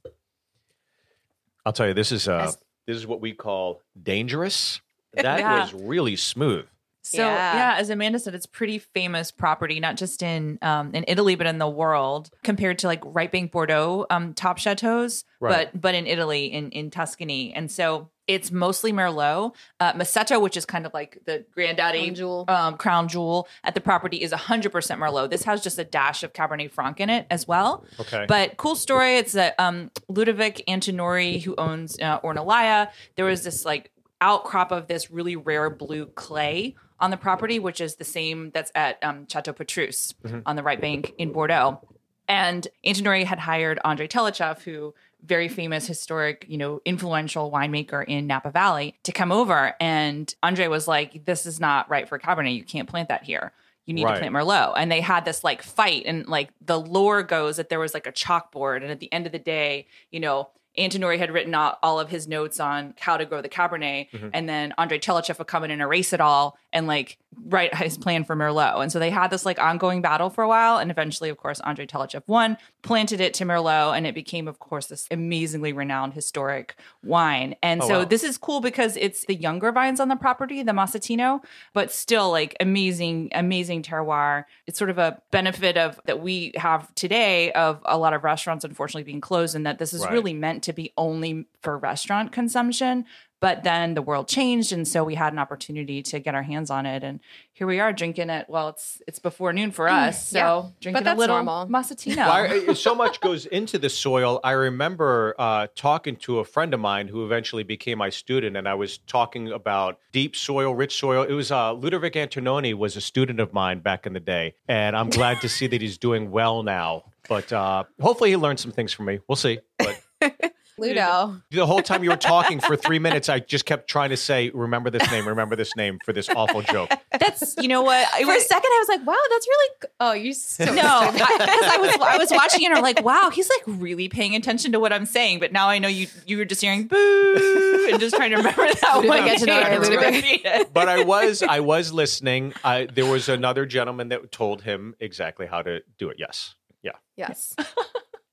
[1.65, 4.81] I'll tell you this is uh As- this is what we call dangerous.
[5.13, 5.59] That Yeah.
[5.61, 6.65] was really smooth.
[7.03, 7.55] So Yeah.
[7.55, 7.75] yeah.
[7.79, 11.57] as Amanda said, it's pretty famous property, not just in um, in Italy but in
[11.57, 15.69] the world, compared to like right bank Bordeaux um, top chateaus, Right.
[15.73, 19.53] but but in Italy in in Tuscany, and so it's mostly Merlot.
[19.79, 22.45] Uh, Masseto, which is kind of like the granddaddy Crown jewel.
[22.47, 25.29] um, crown jewel at the property, is 100% Merlot.
[25.31, 27.83] This has just a dash of Cabernet Franc in it as well.
[27.99, 29.17] Okay, But cool story.
[29.17, 32.89] It's a um, Ludovic Antinori who owns uh, Ornellaia.
[33.15, 37.81] There was this like outcrop of this really rare blue clay on the property, which
[37.81, 40.13] is the same that's at um, Chateau Petrus
[40.45, 41.79] on the right bank in Bordeaux.
[42.27, 44.93] And Antinori had hired Andre Tchelistcheff, who
[45.25, 49.73] very famous, historic, you know, influential winemaker in Napa Valley, to come over.
[49.81, 52.55] And Andre was like, "This is not right for Cabernet.
[52.55, 53.51] You can't plant that here.
[53.85, 54.13] You need Right.
[54.13, 57.69] to plant Merlot." And they had this like fight, and like the lore goes that
[57.69, 60.49] there was like a chalkboard, and at the end of the day, you know.
[60.77, 64.29] Antinori had written all of his notes on how to grow the Cabernet, mm-hmm.
[64.33, 67.97] and then Andre Tchelistcheff would come in and erase it all and like write his
[67.97, 68.81] plan for Merlot.
[68.81, 71.59] And so they had this like ongoing battle for a while, and eventually, of course,
[71.61, 76.13] Andre Tchelistcheff won, planted it to Merlot, and it became, of course, this amazingly renowned
[76.13, 77.55] historic wine.
[77.61, 78.05] And Oh, so wow.
[78.05, 82.31] this is cool because it's the younger vines on the property, the Massetino, but still
[82.31, 84.45] like amazing, amazing terroir.
[84.67, 88.63] It's sort of a benefit of that we have today of a lot of restaurants
[88.63, 90.11] unfortunately being closed, and that this is Right.
[90.13, 93.05] really meant to be only for restaurant consumption.
[93.41, 96.69] But then the world changed, and so we had an opportunity to get our hands
[96.69, 97.19] on it, and
[97.53, 98.45] here we are drinking it.
[98.47, 100.69] Well, it's it's before noon for us, so yeah.
[100.79, 101.65] drinking a little normal.
[101.65, 102.17] Massetino.
[102.17, 104.39] Well, I- so much goes into the soil.
[104.43, 108.69] I remember uh, talking to a friend of mine who eventually became my student, and
[108.69, 111.23] I was talking about deep soil, rich soil.
[111.23, 114.95] It was uh, Ludovic Antinori was a student of mine back in the day, and
[114.95, 117.05] I'm glad to see that he's doing well now.
[117.27, 119.19] But uh, hopefully, he learned some things from me.
[119.27, 119.59] We'll see.
[119.79, 120.00] But
[120.77, 121.41] Ludo.
[121.51, 124.49] the whole time you were talking for three minutes, I just kept trying to say,
[124.49, 125.27] "Remember this name.
[125.27, 126.89] Remember this name" for this awful joke.
[127.19, 129.69] That's you know what it For a second, I was like, wow, that's really.
[129.99, 130.71] Oh, you so No,
[131.13, 134.35] because I, was I was watching it and I'm like, wow, he's like really paying
[134.35, 135.39] attention to what I'm saying.
[135.39, 138.65] But now I know you you were just hearing boo and just trying to remember
[138.65, 139.25] that Ludovic one.
[139.25, 140.15] Get to Ludovic.
[140.15, 140.73] repeat it.
[140.73, 142.53] but I was I was listening.
[142.63, 146.17] I, there was another gentleman that told him exactly how to do it.
[146.17, 146.93] Yes, yeah.
[147.17, 147.55] yes.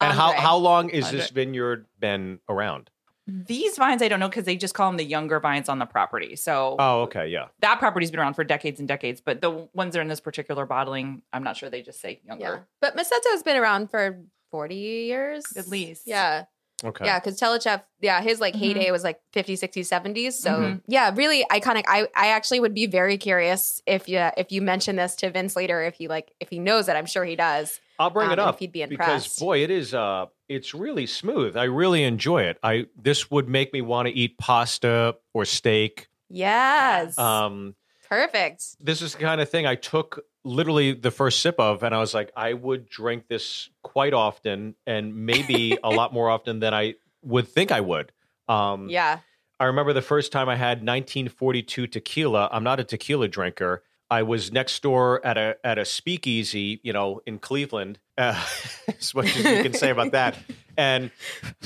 [0.01, 1.21] And how how long is Andre.
[1.21, 2.91] this vineyard been around?
[3.27, 5.85] These vines, I don't know because they just call them the younger vines on the
[5.85, 6.35] property.
[6.35, 7.49] So Oh, okay, yeah.
[7.61, 9.21] that property's been around for decades and decades.
[9.21, 12.21] But the ones that are in this particular bottling, I'm not sure they just say
[12.25, 12.37] Yeah.
[12.37, 12.67] younger.
[12.81, 15.45] But Masseto's been around for 40 years.
[15.59, 16.05] At least.
[16.07, 16.45] Yeah.
[16.85, 17.05] Okay.
[17.05, 18.59] Yeah, because Tchelistcheff, yeah, his like Mhm.
[18.59, 20.39] heyday was like 50s, 60s, 70s.
[20.39, 20.83] So Mhm.
[20.87, 21.83] yeah, really iconic.
[21.89, 25.57] I I actually would be very curious if you if you mention this to Vince
[25.57, 26.95] later, if he like if he knows it.
[26.95, 27.81] I'm sure he does.
[27.99, 29.27] I'll bring um, it up if he'd be impressed.
[29.27, 29.93] because boy, it is.
[29.93, 31.57] Uh, it's really smooth.
[31.57, 32.59] I really enjoy it.
[32.63, 36.07] I this would make me want to eat pasta or steak.
[36.29, 37.19] Yes.
[37.19, 37.75] Um,
[38.09, 38.63] Perfect.
[38.81, 41.99] this is the kind of thing I took literally the first sip of, and I
[41.99, 46.75] was like, I would drink this quite often, and maybe a lot more often than
[46.75, 48.13] I would think I would.
[48.49, 49.21] Um, Yeah.
[49.61, 52.49] I remember the first time I had 1942 tequila.
[52.53, 53.83] I'm not a tequila drinker.
[54.11, 57.99] I was next door at a at a speakeasy, you know, in Cleveland.
[58.17, 58.41] Uh,
[58.89, 60.37] as much as you can say about that.
[60.77, 61.11] And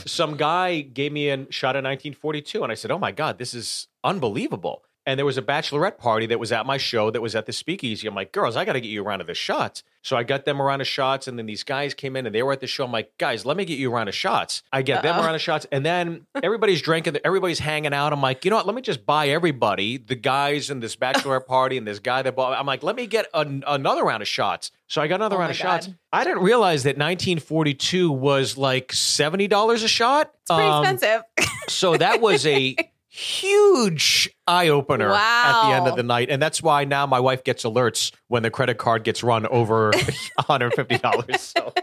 [0.07, 3.53] some guy gave me a shot of 1942, and I said, "Oh my god, this
[3.53, 7.35] is unbelievable!" And there was a bachelorette party that was at my show that was
[7.35, 8.07] at the speakeasy.
[8.07, 9.83] I'm like, girls, I got to get you a round of the shots.
[10.05, 12.35] So I got them a round of shots, and then these guys came in and
[12.35, 12.85] they were at the show.
[12.85, 14.63] I'm like, guys, let me get you a round of shots.
[14.73, 15.25] I get them a Uh-oh.
[15.25, 18.13] round of shots, and then everybody's drinking, everybody's hanging out.
[18.13, 18.67] I'm like, you know what?
[18.67, 22.35] Let me just buy everybody, the guys in this bachelorette party and this guy that
[22.35, 22.59] bought.
[22.59, 24.71] I'm like, let me get an, another round of shots.
[24.89, 25.89] So I got another Oh round of shots.
[26.13, 30.33] I didn't realize that 1942 was like seventy dollars a shot.
[30.43, 31.23] It's pretty Um, expensive.
[31.69, 32.77] so that was a
[33.15, 36.31] huge eye opener at the end of the night.
[36.31, 39.93] And that's why now my wife gets alerts when the credit card gets run over
[40.41, 41.39] $150.
[41.39, 41.75] So.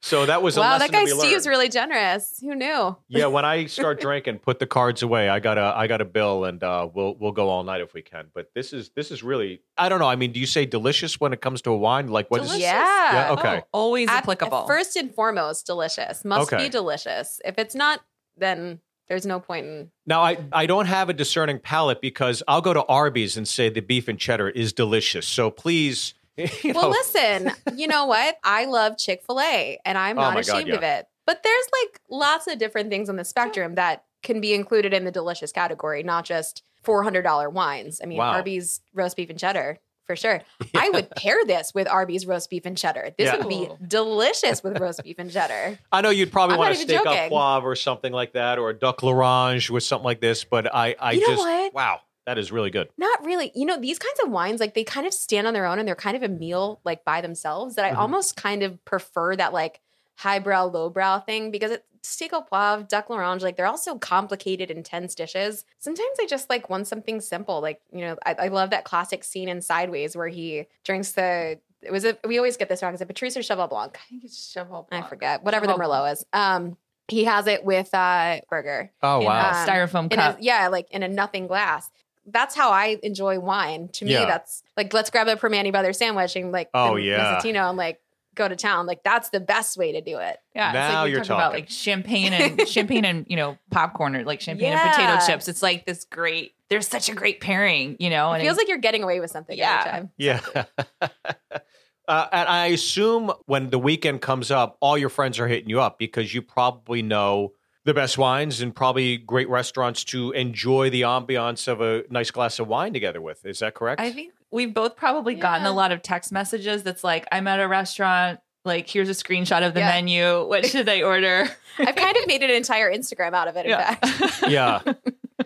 [0.00, 1.46] so that was a wow, lesson that guy to be Steve's learned.
[1.46, 2.38] really generous.
[2.40, 2.96] Who knew?
[3.08, 5.28] yeah, when I start drinking, put the cards away.
[5.28, 7.92] I got a I got a bill and uh, we'll we'll go all night if
[7.94, 8.26] we can.
[8.34, 10.08] But this is this is really I don't know.
[10.08, 12.08] I mean, do you say delicious when it comes to a wine?
[12.08, 12.64] Like what is Delicious.
[12.64, 13.12] Yeah.
[13.12, 13.62] Yeah, okay.
[13.74, 14.66] Oh, always At- applicable.
[14.66, 16.24] First and foremost, delicious.
[16.24, 16.64] Must Okay.
[16.64, 17.40] be delicious.
[17.44, 18.00] If it's not,
[18.38, 19.90] then there's no point in.
[20.06, 23.68] Now, I, I don't have a discerning palate because I'll go to Arby's and say
[23.68, 25.26] the beef and cheddar is delicious.
[25.26, 28.36] So please, you Well, listen, you know what?
[28.42, 30.74] I love Chick fil A and I'm Oh not my God, ashamed yeah.
[30.76, 31.06] of it.
[31.26, 35.04] But there's like lots of different things on the spectrum that can be included in
[35.04, 38.00] the delicious category, not just $400 wines.
[38.02, 38.32] I mean, Wow.
[38.32, 39.78] Arby's roast beef and cheddar.
[40.06, 40.42] For sure.
[40.76, 43.10] I would pair this with Arby's roast beef and cheddar.
[43.16, 43.36] This Yeah.
[43.38, 45.78] would be delicious with roast beef and cheddar.
[45.92, 47.30] I know you'd probably I'm want not a even steak au joking.
[47.30, 50.44] poivre or something like that, or a duck l'orange with something like this.
[50.44, 51.74] But I, I You know just, what?
[51.74, 52.88] wow, that is really good.
[52.98, 53.52] Not really.
[53.54, 55.86] You know, these kinds of wines, like they kind of stand on their own and
[55.86, 57.98] they're kind of a meal like by themselves that I Mhm.
[57.98, 59.80] almost kind of prefer that like
[60.16, 64.70] highbrow, lowbrow thing because it steak au poivre, duck l'orange, like they're all so complicated,
[64.70, 65.64] intense dishes.
[65.78, 67.60] Sometimes I just like want something simple.
[67.60, 71.58] Like, you know, I, I love that classic scene in Sideways where he drinks the
[71.80, 72.94] it was a we always get this wrong.
[72.94, 73.96] Is it Petrus or Cheval Blanc?
[73.96, 75.04] I think it's Cheval Blanc.
[75.04, 75.42] I forget.
[75.42, 76.24] Whatever the Merlot is.
[76.32, 76.76] Um
[77.08, 78.90] he has it with uh burger.
[79.02, 79.50] Oh, wow.
[79.50, 80.38] a Um, styrofoam in a, cup.
[80.40, 81.90] yeah, like in a nothing glass.
[82.26, 83.88] That's how I enjoy wine.
[83.94, 84.26] To me, Yeah.
[84.26, 87.40] that's like let's grab a Primanti Brothers sandwich and like Oh, the yeah.
[87.40, 88.00] Massetino and like
[88.34, 88.86] go to town.
[88.86, 90.38] Like that's the best way to do it.
[90.54, 93.56] Yeah, it's Now like we you're talking, about like champagne and champagne and you know
[93.70, 95.48] popcorn or like champagne and potato chips.
[95.48, 96.54] It's like this great.
[96.68, 98.32] There's such a great pairing, you know.
[98.32, 99.80] And it and feels like you're getting away with something Yeah.
[99.80, 100.10] every time.
[100.16, 101.08] Yeah.
[102.08, 105.80] Uh, and I assume when the weekend comes up, all your friends are hitting you
[105.80, 107.52] up because you probably know
[107.84, 112.58] the best wines and probably great restaurants to enjoy the ambiance of a nice glass
[112.58, 113.44] of wine together with.
[113.44, 114.00] Is that correct?
[114.00, 117.58] I think we've both probably gotten a lot of text messages that's like, I'm at
[117.60, 118.40] a restaurant.
[118.64, 119.88] Like, here's a screenshot of the Yeah.
[119.90, 120.46] menu.
[120.46, 121.48] What should I order?
[121.78, 123.66] I've kind of made an entire Instagram out of it.
[123.66, 124.80] In fact, yeah.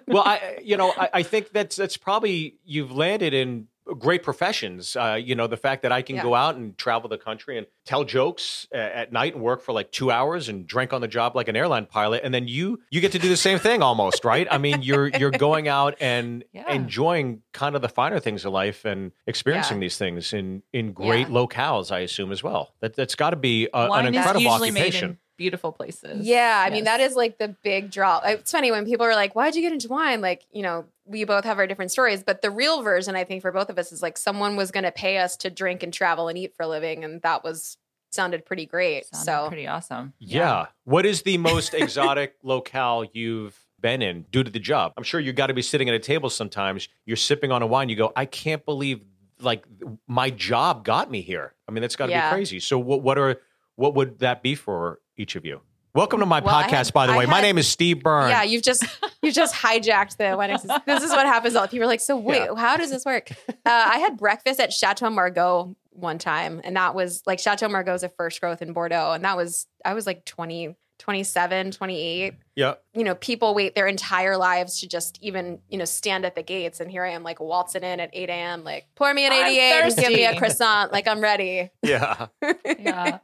[0.09, 3.66] Well, I you know I, I think that's that's probably you've landed in
[3.99, 4.96] great professions.
[4.96, 6.22] Uh, you know the fact that I can Yeah.
[6.22, 9.72] go out and travel the country and tell jokes uh, at night and work for
[9.72, 12.81] like two hours and drink on the job like an airline pilot, and then you
[12.90, 14.46] you get to do the same thing almost, right?
[14.51, 16.70] I mean, you're you're going out and Yeah.
[16.72, 19.81] enjoying kind of the finer things of life and experiencing Yeah.
[19.87, 21.92] these things in in great locales.
[21.92, 22.75] I assume as well.
[22.81, 25.18] That that's got to be a, an incredible occupation.
[25.38, 26.27] Made in beautiful places.
[26.27, 26.64] yeah.
[26.66, 28.20] I mean, that is like the big draw.
[28.25, 31.25] It's funny when people are like, "Why'd you get into wine?" Like, you know, we
[31.25, 33.92] both have our different stories, but the real version, I think, for both of us
[33.92, 36.64] is like someone was going to pay us to drink and travel and eat for
[36.64, 37.77] a living, and that was
[38.11, 39.07] sounded pretty great.
[39.07, 40.14] Sounded so pretty awesome.
[40.18, 40.66] Yeah.
[40.85, 44.94] What is the most exotic locale you've been in due to the job?
[44.96, 46.88] I'm sure you got to be sitting at a table sometimes.
[47.05, 47.88] You're sipping on a wine.
[47.90, 49.01] You go, I can't believe
[49.40, 49.64] like
[50.09, 51.53] my job got me here.
[51.68, 52.31] I mean, that's got to Yeah.
[52.31, 52.59] be crazy.
[52.59, 53.38] So what, what are
[53.75, 55.61] what would that be for each of you?
[55.94, 57.26] Welcome to my Well, podcast, had- by the I way.
[57.26, 58.29] My name is Steve Byrne.
[58.29, 58.85] Yeah, you've just
[59.22, 60.50] you just hijacked the wine.
[60.50, 60.81] access.
[60.85, 61.55] This is what happens.
[61.57, 62.55] All people are like, so wait, Yeah.
[62.55, 63.31] how does this work?
[63.48, 67.94] Uh, I had breakfast at Chateau Margaux one time, and that was like Chateau Margaux
[67.94, 72.35] is a first growth in Bordeaux, and that was I was like 20, 27, 28.
[72.57, 72.74] yeah.
[72.92, 76.42] You know, people wait their entire lives to just even you know stand at the
[76.42, 78.64] gates, and here I am like waltzing in at eight a.m.
[78.64, 80.92] Like pour me an eighty eight and give me a croissant.
[80.92, 81.70] Like I'm ready.
[81.83, 82.26] Yeah.
[82.79, 83.18] Yeah.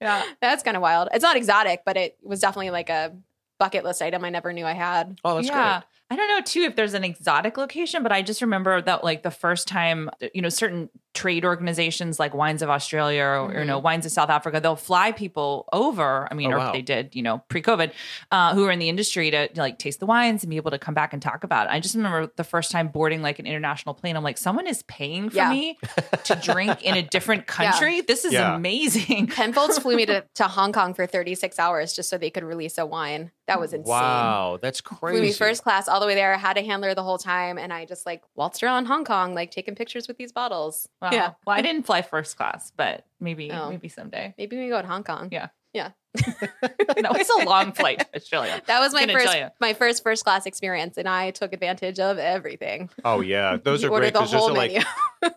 [0.00, 0.22] Yeah.
[0.40, 1.08] That's kind of wild.
[1.12, 3.16] It's not exotic, but it was definitely like a
[3.58, 5.18] bucket list item I never knew I had.
[5.24, 5.80] Oh, that's yeah.
[5.80, 5.84] great.
[6.10, 9.22] I don't know too if there's an exotic location, but I just remember that like
[9.22, 13.78] the first time, you know, certain trade organizations like Wines of Australia or, you know,
[13.78, 16.28] Wines of South Africa, they'll fly people over.
[16.30, 16.72] I mean, Oh, or wow.
[16.72, 17.90] they did, you know, pre-COVID,
[18.30, 20.78] uh, who are in the industry to, like taste the wines and be able to
[20.78, 21.70] come back and talk about it.
[21.72, 24.14] I just remember the first time boarding like an international plane.
[24.16, 25.50] I'm like, someone is paying for Yeah.
[25.50, 25.78] me
[26.24, 28.02] to drink in a different country.
[28.02, 28.54] This is Yeah.
[28.54, 29.26] amazing.
[29.34, 32.76] Penfolds flew me to, to Hong Kong for 36 hours just so they could release
[32.78, 33.32] a wine.
[33.48, 33.88] That was insane.
[33.92, 35.18] Wow, that's crazy.
[35.18, 37.58] Flew me first class all the way there, I had a handler the whole time,
[37.58, 40.88] and I just like waltzed around Hong Kong, like taking pictures with these bottles.
[41.06, 41.16] Wow.
[41.16, 41.32] Yeah.
[41.46, 43.70] Well, I didn't fly first class, but maybe, Oh.
[43.70, 44.34] maybe someday.
[44.38, 45.28] Maybe we go to Hong Kong.
[45.30, 45.48] Yeah.
[45.72, 45.90] Yeah.
[46.24, 48.62] no, it's a long flight to Australia.
[48.66, 52.88] That was my first my first first class experience, and I took advantage of everything.
[53.04, 54.86] Oh yeah, those You are great the because those whole are like menu.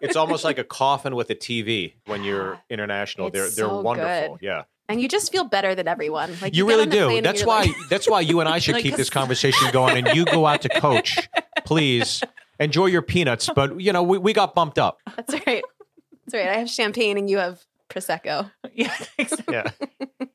[0.02, 3.28] it's almost like a coffin with a TV when you're international.
[3.28, 4.38] It's they're they're so wonderful.
[4.38, 4.46] good.
[4.46, 6.32] Yeah, and you just feel better than everyone.
[6.42, 7.22] Like you get really do.
[7.22, 10.16] That's why like- that's why you and I should Like, keep this conversation going, and
[10.16, 11.28] you go out to coach,
[11.66, 12.24] please.
[12.60, 15.00] Enjoy your peanuts, but you know we, we got bumped up.
[15.16, 15.64] That's right.
[16.26, 16.48] That's right.
[16.50, 18.52] I have champagne and you have prosecco.
[18.74, 18.94] Yeah.
[19.18, 19.56] exactly.
[19.56, 19.72] Yeah,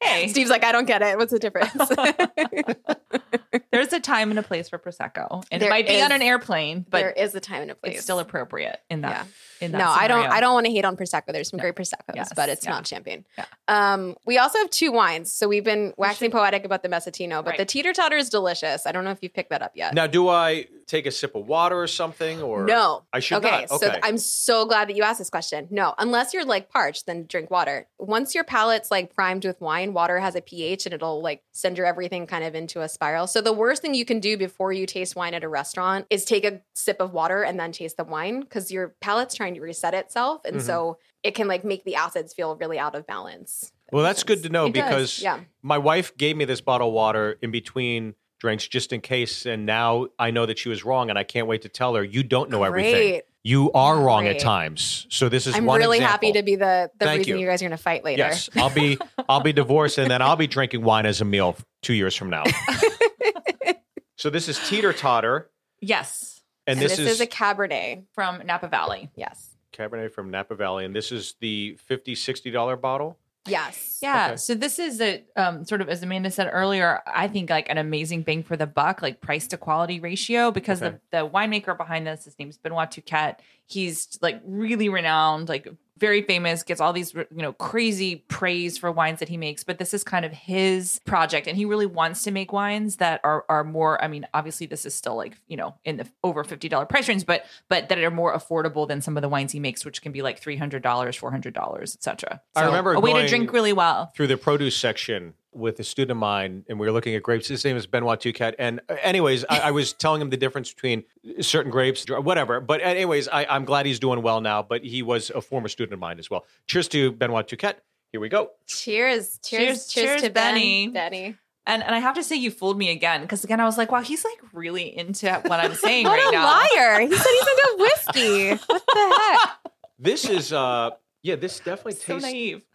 [0.02, 1.16] Hey, Steve's like, I don't get it.
[1.16, 1.72] What's the difference?
[3.72, 6.20] there's a time and a place for prosecco, and There it might be on an
[6.20, 7.94] airplane, but there is a time and a place.
[7.94, 9.26] it's still appropriate in that.
[9.60, 10.26] In that no, I don't.
[10.26, 11.26] I don't want to hate on prosecco.
[11.28, 12.72] There's some great proseccos, Yes, but it's yeah.
[12.72, 13.24] not champagne.
[13.38, 13.44] Yeah.
[13.68, 15.30] Um, we also have two wines.
[15.32, 17.58] So we've been waxing poetic about the Massetino, but Right.
[17.58, 18.86] the teeter totter is delicious.
[18.86, 19.94] I don't know if you've picked that up yet.
[19.94, 23.04] Now, do I take a sip of water or something, or No.
[23.12, 23.68] I should okay, not.
[23.70, 25.66] so Okay, th- I'm so glad that you asked this question.
[25.70, 27.86] No, unless you're like parched, then drink water.
[27.98, 31.78] Once your palate's like primed with wine, water has a pH and it'll like send
[31.78, 33.26] your everything kind of into a spiral.
[33.26, 36.24] So the worst thing you can do before you taste wine at a restaurant is
[36.24, 39.60] take a sip of water and then taste the wine because your palate's trying to
[39.60, 40.46] reset itself.
[40.46, 40.62] And Mhm.
[40.62, 43.70] so it can like make the acids feel really out of balance.
[43.92, 45.40] well, that's good to know It because Yeah.
[45.62, 49.66] my wife gave me this bottle of water in between drinks just in case, and
[49.66, 52.22] now I know that she was wrong, and I can't wait to tell her you
[52.22, 53.20] don't know everything.
[53.42, 55.06] You are wrong at times.
[55.10, 56.10] So this is I'm one really example.
[56.28, 57.40] happy to be the, the Thank reason you.
[57.40, 57.46] you.
[57.46, 58.22] guys are going to fight later.
[58.22, 61.56] Yes, I'll be I'll be divorced, and then I'll be drinking wine as a meal
[61.82, 62.44] two years from now.
[64.16, 66.33] so this is teeter totter, Yes,
[66.66, 68.04] and And this, this, is, a Cabernet.
[68.12, 69.10] from Napa Valley.
[69.16, 69.50] Yes.
[69.72, 73.18] Cabernet from Napa Valley, and this is the 50 60 dollar bottle.
[73.46, 73.98] Yes.
[74.00, 74.28] Yeah.
[74.28, 74.36] Okay.
[74.36, 77.76] So this is a um, sort of as Amanda said earlier, I think like an
[77.76, 80.96] amazing bang for the buck, like price to quality ratio, because Okay.
[81.10, 83.40] the, the winemaker behind this, his name's Benoit Touchette.
[83.66, 88.90] He's like really renowned, like very famous, gets all these you know crazy praise for
[88.90, 89.64] wines that he makes.
[89.64, 93.20] But this is kind of his project, and he really wants to make wines that
[93.24, 94.02] are are more.
[94.02, 97.08] I mean, obviously this is still like you know in the over fifty dollar price
[97.08, 100.02] range, but but that are more affordable than some of the wines he makes, which
[100.02, 102.40] can be like three hundred dollars, four hundred dollars, etc.
[102.56, 104.12] I remember a way to drink really well.
[104.14, 107.48] through the produce section with a student of mine, and we were looking at grapes.
[107.48, 108.54] His name is Benoit Touchette.
[108.58, 111.04] And, uh, anyways, I, I was telling him the difference between
[111.40, 112.60] certain grapes, whatever.
[112.60, 114.62] But, anyways, I, I'm glad he's doing well now.
[114.62, 116.44] But he was a former student of mine as well.
[116.66, 117.76] Cheers to Benoit Touchette.
[118.12, 118.50] Here we go.
[118.66, 119.38] Cheers.
[119.42, 119.42] Cheers.
[119.42, 120.86] Cheers- Cheers, cheers, to Benny.
[120.88, 121.10] Ben.
[121.10, 121.36] Benny.
[121.66, 123.90] And and I have to say you fooled me again because again I was like,
[123.90, 126.44] wow, he's like really into what I'm saying What right a now.
[126.44, 127.00] liar.
[127.00, 128.50] He said he's into whiskey.
[128.66, 129.72] What the heck?
[129.98, 130.90] This is, uh,
[131.24, 132.22] yeah, this definitely So tastes.
[132.22, 132.62] naive.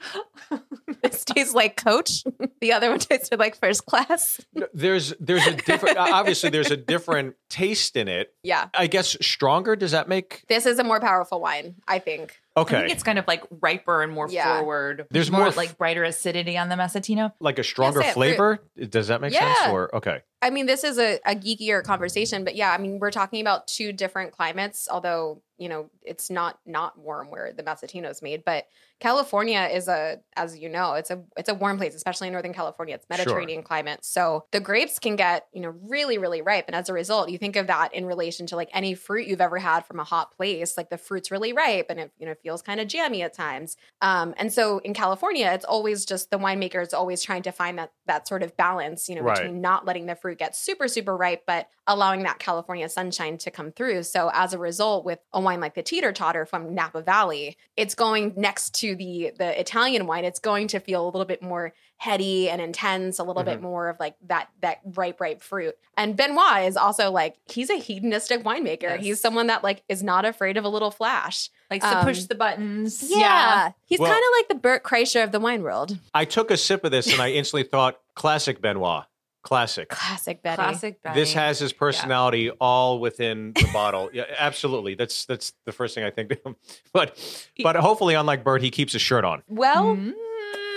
[1.02, 2.24] This tastes like coach.
[2.60, 4.42] The other one tasted like first class.
[4.74, 8.34] There's, there's a different, obviously, there's a different taste in it.
[8.44, 8.68] Yeah.
[8.74, 9.78] I guess stronger.
[9.78, 12.38] Does that make This is a more powerful wine, I think.
[12.58, 12.76] Okay.
[12.76, 12.88] I okay?
[12.88, 14.58] think it's kind of like riper and more Yeah.
[14.58, 15.08] forward.
[15.10, 17.32] There's more, more f- like brighter acidity on the Massetino.
[17.40, 18.60] like a stronger Yes, it- flavor.
[18.90, 19.58] Does that make sense?
[19.64, 19.72] Yeah.
[19.72, 23.12] Or okay, I mean, this is a, a geekier conversation, but yeah, I mean, we're
[23.12, 28.10] talking about two different climates, although, you know, it's not not warm where the Massetino
[28.10, 28.66] is made, but
[29.00, 32.54] California is a, as you know, it's a it's a warm place, especially in Northern
[32.54, 32.96] California.
[32.96, 34.00] It's Mediterranean climate.
[34.04, 36.66] So the grapes can get, you know, really, really ripe.
[36.68, 39.42] And as a result, you think of that in relation to like any fruit you've
[39.42, 40.76] ever had from a hot place.
[40.78, 43.78] Like the fruit's really ripe and it, you know, feels kind of jammy at times.
[44.02, 47.78] Um, and so in California, it's always just the winemaker is always trying to find
[47.78, 49.38] that that sort of balance, you know, Right.
[49.38, 53.52] between not letting the fruit get super, super ripe, but allowing that California sunshine to
[53.52, 54.04] come through.
[54.04, 57.96] So as a result, with a wine like the Teeter Totter from Napa Valley, it's
[57.96, 60.26] going next to the the Italian wine.
[60.26, 63.90] It's going to feel a little bit more heady and intense, a little bit more
[63.90, 65.76] of like that that ripe, ripe fruit.
[65.98, 68.84] And Benoit is also like he's a hedonistic winemaker.
[68.84, 69.02] Yes.
[69.04, 71.50] He's someone that like is not afraid of a little flash.
[71.70, 73.04] Likes to Um, push the buttons.
[73.08, 75.98] Yeah, he's Well- kind of like the Bert Kreischer of the wine world.
[76.14, 79.04] I took a sip of this and I instantly thought classic Benoit.
[79.42, 79.88] Classic.
[79.90, 80.56] Classic Betty.
[80.56, 81.16] Classic Benny.
[81.20, 84.10] This has his personality all within the bottle.
[84.14, 84.96] Yeah, absolutely.
[84.96, 86.34] That's that's the first thing I think.
[86.94, 87.18] but
[87.64, 89.44] but hopefully, unlike Bert, he keeps his shirt on.
[89.48, 90.14] Well, Mm,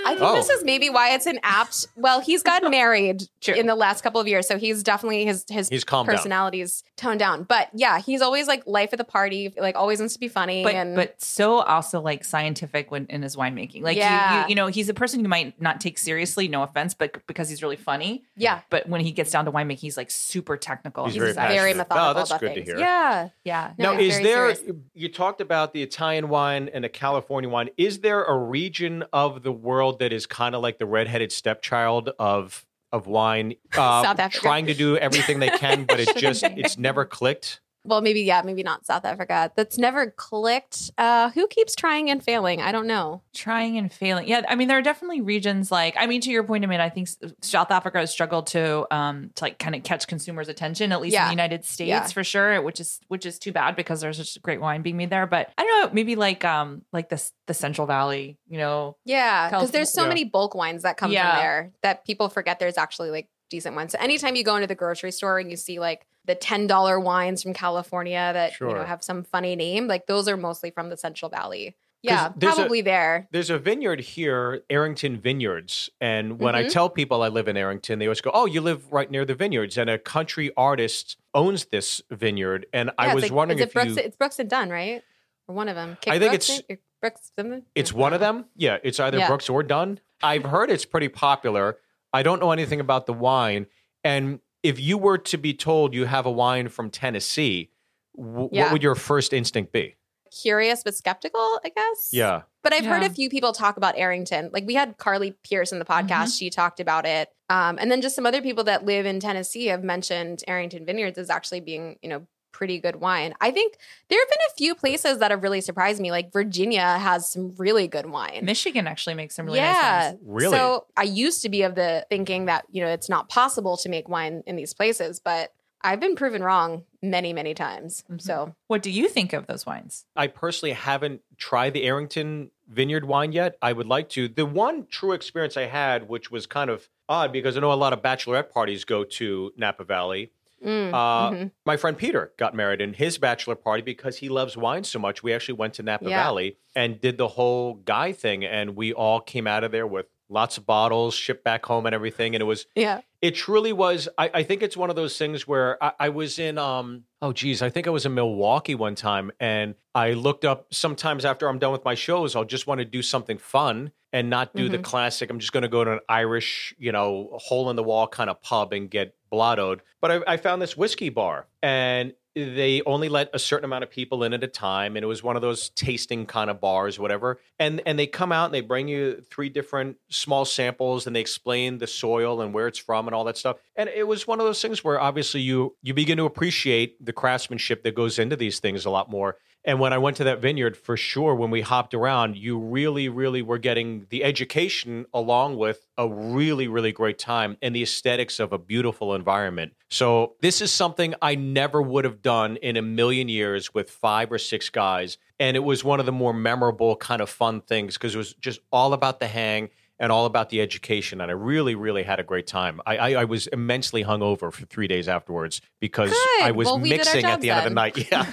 [0.04, 0.34] I think Oh.
[0.34, 1.86] this is maybe why it's an apt.
[1.96, 3.54] Well, he's gotten married True.
[3.54, 6.16] in the last couple of years, so he's definitely his his He's calmed down.
[6.16, 7.44] personality's toned down.
[7.44, 10.62] But yeah, he's always like life of the party, like always wants to be funny.
[10.64, 13.82] but and but so also like scientific when in his winemaking.
[13.82, 14.42] Like you- Yeah.
[14.44, 17.48] you, you know, he's a person you might not take seriously, no offense, but because
[17.48, 18.22] he's really funny.
[18.36, 21.04] yeah, But when he gets down to winemaking, he's like super technical.
[21.06, 22.10] He's he's very very, methodical.
[22.10, 22.68] Oh, that's about good to things.
[22.68, 22.78] hear.
[22.78, 23.72] Yeah, yeah.
[23.78, 24.54] No, now, is there?
[24.54, 24.76] serious.
[24.94, 27.70] You talked about the Italian wine and the California wine.
[27.76, 32.10] Is there a region of the world that is kind of like the redheaded stepchild
[32.18, 37.04] of of wine, uh, trying to do everything they can, but it just it's never
[37.04, 37.61] clicked?
[37.84, 39.50] Well, maybe yeah, maybe not South Africa.
[39.56, 40.90] That's never clicked.
[40.98, 42.60] Uh, who keeps trying and failing?
[42.60, 43.22] I don't know.
[43.34, 44.28] trying and failing.
[44.28, 46.80] Yeah, I mean, there are definitely regions like I mean, to your point, I mean,
[46.80, 47.08] I think
[47.40, 51.16] South Africa has struggled to um to like kind of catch consumers' attention, at least
[51.16, 52.06] in the United States Yeah.
[52.06, 55.10] for sure, which is which is too bad because there's such great wine being made
[55.10, 55.26] there.
[55.26, 59.48] But I don't know, maybe like um like the the Central Valley, you know, Yeah,
[59.50, 60.08] because there's so Yeah.
[60.08, 61.32] many bulk wines that come Yeah.
[61.32, 63.92] from there that people forget there's actually like decent ones.
[63.92, 66.98] So anytime you go into the grocery store and you see like the ten dollar
[67.00, 70.88] wines from California that you know have some funny name, like those are mostly from
[70.88, 71.76] the Central Valley.
[72.04, 73.28] Yeah, there's a- probably there.
[73.30, 75.88] There's a vineyard here, Arrington Vineyards.
[76.00, 76.72] And when I Mhm.
[76.72, 79.36] tell people I live in Arrington, they always go, Oh, you live right near the
[79.36, 79.78] vineyards.
[79.78, 82.66] And a country artist owns this vineyard.
[82.72, 84.02] And Yeah, I was like- wondering if Brooks, you.
[84.02, 85.04] it's Brooks and Dunn, right?
[85.46, 85.96] Or one of them.
[86.02, 87.62] Kix I think Brooks, it's- Or Brooks something.
[87.76, 88.46] It's I one of them.
[88.56, 89.28] Yeah, it's either Yeah.
[89.28, 90.00] Brooks or Dunn.
[90.24, 91.78] I've heard it's pretty popular.
[92.12, 93.66] I don't know anything about the wine.
[94.02, 97.70] And if you were to be told you have a wine from Tennessee,
[98.16, 98.64] w- Yeah.
[98.64, 99.96] what would your first instinct be?
[100.42, 102.08] Curious but skeptical, I guess.
[102.12, 102.42] Yeah.
[102.62, 104.50] But I've heard a few people talk about Arrington.
[104.52, 106.08] Like we had Carly Pearce in the podcast.
[106.08, 106.26] Mm-hmm.
[106.28, 107.28] She talked about it.
[107.50, 111.18] Um, and then just some other people that live in Tennessee have mentioned Arrington Vineyards
[111.18, 113.34] as actually being, you know, pretty good wine.
[113.40, 113.76] I think
[114.08, 116.10] there have been a few places that have really surprised me.
[116.10, 118.44] Like Virginia has some really good wine.
[118.44, 119.72] Michigan actually makes some really yeah.
[119.72, 120.18] nice wines.
[120.24, 120.56] Really?
[120.56, 123.88] So I used to be of the thinking that, you know, it's not possible to
[123.88, 125.52] make wine in these places, but
[125.84, 128.04] I've been proven wrong many, many times.
[128.10, 128.20] Mhm.
[128.20, 130.04] So What do you think of those wines?
[130.14, 133.56] I personally haven't tried the Arrington Vineyard wine yet.
[133.60, 134.28] I would like to.
[134.28, 137.74] The one true experience I had, which was kind of odd because I know a
[137.74, 140.30] lot of bachelorette parties go to Napa Valley.
[140.64, 141.50] Mm, Uh, mhm.
[141.66, 145.22] My friend Peter got married in his bachelor party because he loves wine so much.
[145.22, 146.22] We actually went to Napa Yeah.
[146.22, 150.06] Valley and did the whole guy thing, and we all came out of there with
[150.32, 152.34] lots of bottles, shipped back home, and everything.
[152.34, 153.00] And it was yeah.
[153.20, 154.08] it truly was.
[154.18, 156.58] I, I think it's one of those things where I, I was in.
[156.58, 160.72] Um, oh, geez, I think I was in Milwaukee one time, and I looked up.
[160.72, 164.28] Sometimes after I'm done with my shows, I'll just want to do something fun and
[164.28, 164.82] not do the Mhm.
[164.84, 165.30] classic.
[165.30, 168.28] I'm just going to go to an Irish, you know, hole in the wall kind
[168.28, 169.80] of pub and get blottoed.
[170.02, 173.90] But I, I found this whiskey bar, and they only let a certain amount of
[173.90, 176.98] people in at a time and it was one of those tasting kind of bars
[176.98, 177.38] whatever.
[177.58, 181.20] And and they come out and they bring you three different small samples and they
[181.20, 183.58] explain the soil and where it's from and all that stuff.
[183.76, 187.12] And it was one of those things where obviously you you begin to appreciate the
[187.12, 190.40] craftsmanship that goes into these things a lot more and when I went to that
[190.40, 195.56] vineyard, for sure, when we hopped around, you really, really were getting the education along
[195.56, 199.74] with a really, really great time and the aesthetics of a beautiful environment.
[199.88, 204.32] So, this is something I never would have done in a million years with five
[204.32, 205.16] or six guys.
[205.38, 208.34] And it was one of the more memorable, kind of fun things because it was
[208.34, 209.70] just all about the hang
[210.02, 211.20] and all about the education.
[211.20, 212.80] And I really, really had a great time.
[212.84, 216.42] I, I, I was immensely hungover for three days afterwards because Good.
[216.42, 217.92] I was Well, we mixing at the end of the night.
[218.12, 218.32] Yeah.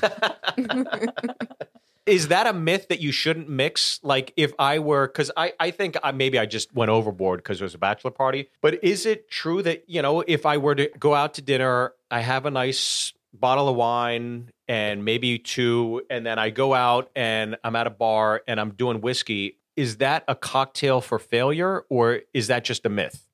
[2.05, 3.99] Is that a myth that you shouldn't mix?
[4.01, 7.61] Like, if I were, because I, I think I, maybe I just went overboard because
[7.61, 8.49] it was a bachelor party.
[8.61, 11.93] But is it true that, you know, if I were to go out to dinner,
[12.09, 17.11] I have a nice bottle of wine and maybe two, and then I go out
[17.15, 21.85] and I'm at a bar and I'm doing whiskey, is that a cocktail for failure
[21.89, 23.28] or is that just a myth?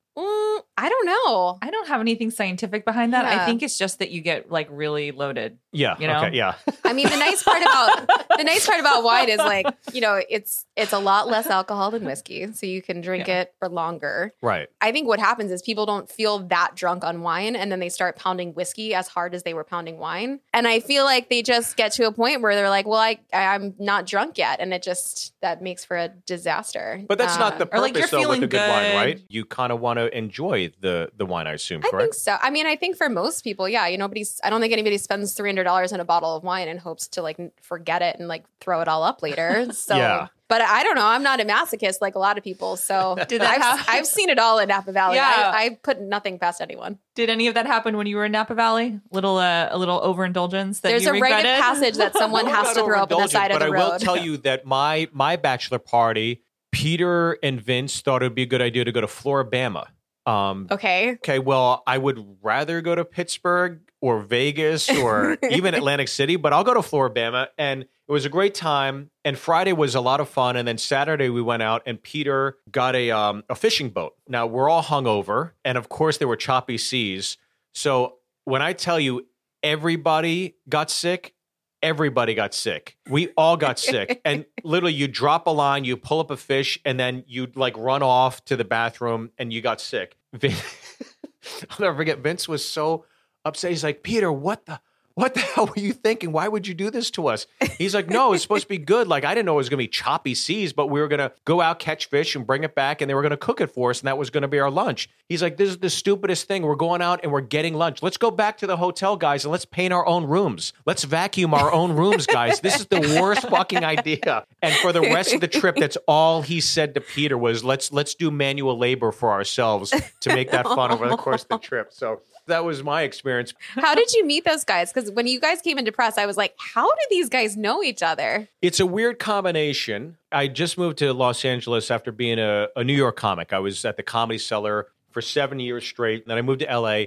[0.78, 1.58] I don't know.
[1.62, 3.24] I don't have anything scientific behind that.
[3.24, 5.58] I think it's just that you get like really loaded.
[5.72, 5.96] Yeah.
[5.98, 6.18] You know?
[6.24, 6.36] Okay.
[6.36, 6.54] Yeah.
[6.84, 8.06] I mean, the nice part about
[8.36, 11.90] the nice part about wine is like you know it's it's a lot less alcohol
[11.90, 13.40] than whiskey, so you can drink Yeah.
[13.42, 14.32] it for longer.
[14.42, 14.68] right.
[14.80, 17.88] I think what happens is people don't feel that drunk on wine, and then they
[17.88, 21.42] start pounding whiskey as hard as they were pounding wine, and I feel like they
[21.42, 24.72] just get to a point where they're like, "Well, I I'm not drunk yet," and
[24.74, 27.02] it just that makes for a disaster.
[27.08, 28.96] But that's Uh, not the or, like, you're though with feeling a good, wine, good.
[28.96, 29.20] right?
[29.28, 32.36] You kind of want to enjoy the the wine, I assume, I think so.
[32.40, 34.40] I mean, I think for most people, yeah, you know, nobody's.
[34.44, 37.08] I don't think anybody spends three hundred dollars on a bottle of wine and hopes
[37.08, 39.66] to like forget it and like throw it all up later.
[39.72, 40.28] So, Yeah.
[40.48, 41.04] but I don't know.
[41.06, 42.76] I'm not a masochist like a lot of people.
[42.76, 45.16] So Did that I've, hap- I've seen it all in Napa Valley.
[45.16, 45.52] Yeah.
[45.54, 46.98] I, I put nothing past anyone.
[47.14, 49.00] Did any of that happen when you were in Napa Valley?
[49.10, 52.74] Little uh, a little overindulgence that There's you a rite of passage that someone has
[52.74, 55.08] to throw up on the side of but the I will tell you that my
[55.12, 56.42] my bachelor party,
[56.72, 59.86] Peter and Vince thought it would be a good idea to go to Flora-Bama.
[60.26, 61.12] Um, Okay.
[61.12, 66.52] okay, well, I would rather go to Pittsburgh or Vegas or even Atlantic City, but
[66.52, 67.48] I'll go to Flora-Bama.
[67.56, 69.10] And it was a great time.
[69.24, 70.56] And Friday was a lot of fun.
[70.56, 74.14] And then Saturday we went out and Peter got a um, a fishing boat.
[74.28, 77.36] Now we're all hungover, and of course there were choppy seas.
[77.72, 79.26] So when I tell you
[79.62, 81.34] everybody got sick,
[81.82, 82.96] everybody got sick.
[83.08, 84.20] We all got sick.
[84.24, 87.76] And literally you drop a line, you pull up a fish, and then you'd like
[87.76, 90.16] run off to the bathroom and you got sick.
[90.32, 90.52] Vin-
[91.70, 92.18] I'll never forget.
[92.18, 93.04] Vince was so
[93.44, 93.70] upset.
[93.70, 94.80] He's like, Peter, what the
[95.16, 96.30] what the hell were you thinking?
[96.30, 97.46] Why would you do this to us?
[97.78, 99.08] He's like, no, it's supposed to be good.
[99.08, 101.18] Like, I didn't know it was going to be choppy seas, but we were going
[101.20, 103.60] to go out, catch fish, and bring it back, and they were going to cook
[103.60, 105.08] it for us, and that was going to be our lunch.
[105.28, 106.62] He's like, this is the stupidest thing.
[106.62, 108.02] We're going out and we're getting lunch.
[108.02, 110.72] Let's go back to the hotel, guys, and let's paint our own rooms.
[110.84, 112.60] Let's vacuum our own rooms, guys.
[112.60, 114.44] This is the worst fucking idea.
[114.62, 117.92] And for the rest of the trip, that's all he said to Peter was, let's
[117.92, 121.58] let's do manual labor for ourselves to make that fun over the course of the
[121.58, 121.92] trip.
[121.92, 123.52] So that was my experience.
[123.74, 124.92] How did you meet those guys?
[124.92, 127.82] Because when you guys came into press, I was like, how do these guys know
[127.82, 128.48] each other?
[128.62, 130.16] It's a weird combination.
[130.32, 133.52] I just moved to Los Angeles after being a, a New York comic.
[133.52, 136.22] I was at the Comedy Cellar for seven years straight.
[136.22, 137.04] And then I moved to LA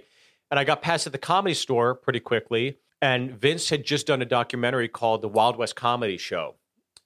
[0.49, 2.77] and I got passed at the comedy store pretty quickly.
[3.01, 6.55] And Vince had just done a documentary called The Wild West Comedy Show.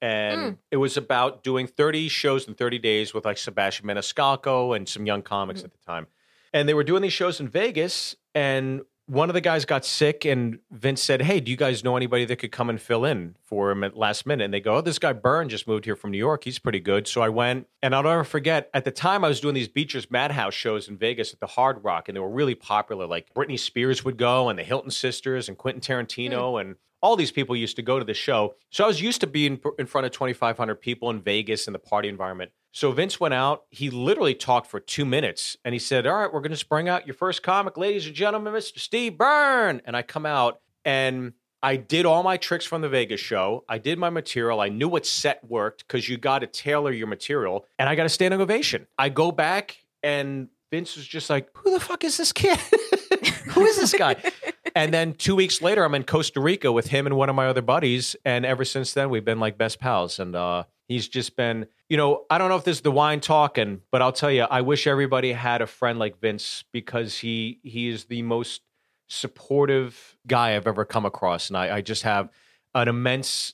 [0.03, 0.49] And hmm.
[0.69, 5.05] it was about doing 30 shows in 30 days with like Sebastian Maniscalco and some
[5.05, 5.67] young comics hmm.
[5.67, 6.07] at the time.
[6.51, 8.17] And they were doing these shows in Vegas.
[8.35, 11.95] And one of the guys got sick, and Vince said, Hey, do you guys know
[11.95, 14.43] anybody that could come and fill in for him at last minute?
[14.43, 16.43] And they go, Oh, this guy Byrne just moved here from New York.
[16.43, 17.07] He's pretty good.
[17.07, 20.11] So I went, and I'll never forget, at the time I was doing these Beecher's
[20.11, 23.05] Madhouse shows in Vegas at the Hard Rock, and they were really popular.
[23.05, 26.67] Like Britney Spears would go, and the Hilton sisters, and Quentin Tarantino, hmm.
[26.67, 28.55] and all these people used to go to the show.
[28.69, 31.79] So I was used to being in front of 2,500 people in Vegas in the
[31.79, 32.51] party environment.
[32.71, 33.65] So Vince went out.
[33.69, 36.87] He literally talked for two minutes and he said, All right, we're going to bring
[36.87, 38.79] out your first comic, ladies and gentlemen, Mr.
[38.79, 39.81] Steve Byrne.
[39.85, 43.65] And I come out and I did all my tricks from the Vegas show.
[43.67, 44.61] I did my material.
[44.61, 47.65] I knew what set worked because you got to tailor your material.
[47.77, 48.87] And I got a standing ovation.
[48.97, 52.57] I go back and Vince was just like, Who the fuck is this kid?
[53.49, 54.15] Who is this guy?
[54.75, 57.45] and then two weeks later, I'm in Costa Rica with him and one of my
[57.45, 58.15] other buddies.
[58.25, 60.17] And ever since then, we've been like best pals.
[60.17, 63.19] And uh, he's just been, you know, I don't know if this is the wine
[63.19, 67.59] talking, but I'll tell you, I wish everybody had a friend like Vince because he
[67.61, 68.61] he is the most
[69.07, 72.29] supportive guy I've ever come across, and I, I just have
[72.73, 73.53] an immense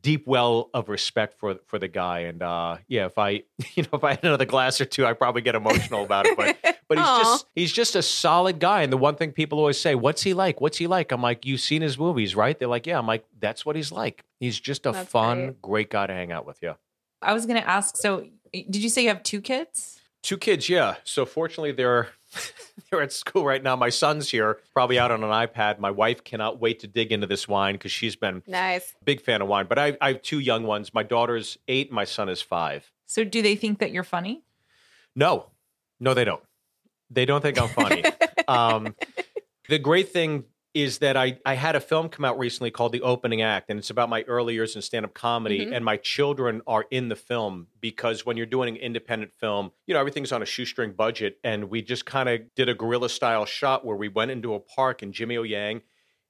[0.00, 3.30] deep well of respect for for the guy and uh yeah if i
[3.74, 6.36] you know if i had another glass or two i probably get emotional about it
[6.36, 6.56] but
[6.88, 7.18] but he's Aw.
[7.18, 10.32] just he's just a solid guy and the one thing people always say what's he
[10.32, 13.06] like what's he like i'm like you've seen his movies right they're like yeah i'm
[13.06, 15.62] like that's what he's like he's just a That's fun great.
[15.62, 16.74] great guy to hang out with yeah
[17.24, 17.96] I was to ask.
[17.96, 20.00] So, did you say you have two kids?
[20.22, 20.96] Two kids, yeah.
[21.04, 22.08] So fortunately, they're
[22.90, 23.76] they're at school right now.
[23.76, 25.78] My son's here, probably out on an iPad.
[25.78, 28.94] My wife cannot wait to dig into this wine because she's been Nice.
[29.04, 29.66] big fan of wine.
[29.68, 30.92] But I, I have two young ones.
[30.94, 31.90] My daughter's eight.
[31.92, 32.90] My son is five.
[33.06, 34.42] So, do they think that you're funny?
[35.14, 35.50] No,
[36.00, 36.42] no, they don't.
[37.10, 38.02] They don't think I'm funny.
[38.48, 38.94] um,
[39.68, 40.44] the great thing
[40.74, 43.78] is that I, I had a film come out recently called The Opening Act, and
[43.78, 45.66] it's about my early years in stand up comedy.
[45.66, 45.76] Mhm.
[45.76, 49.94] And my children are in the film because when you're doing an independent film, you
[49.94, 51.38] know, everything's on a shoestring budget.
[51.44, 54.60] And we just kind of did a guerrilla style shot where we went into a
[54.60, 55.82] park and Jimmy O Yang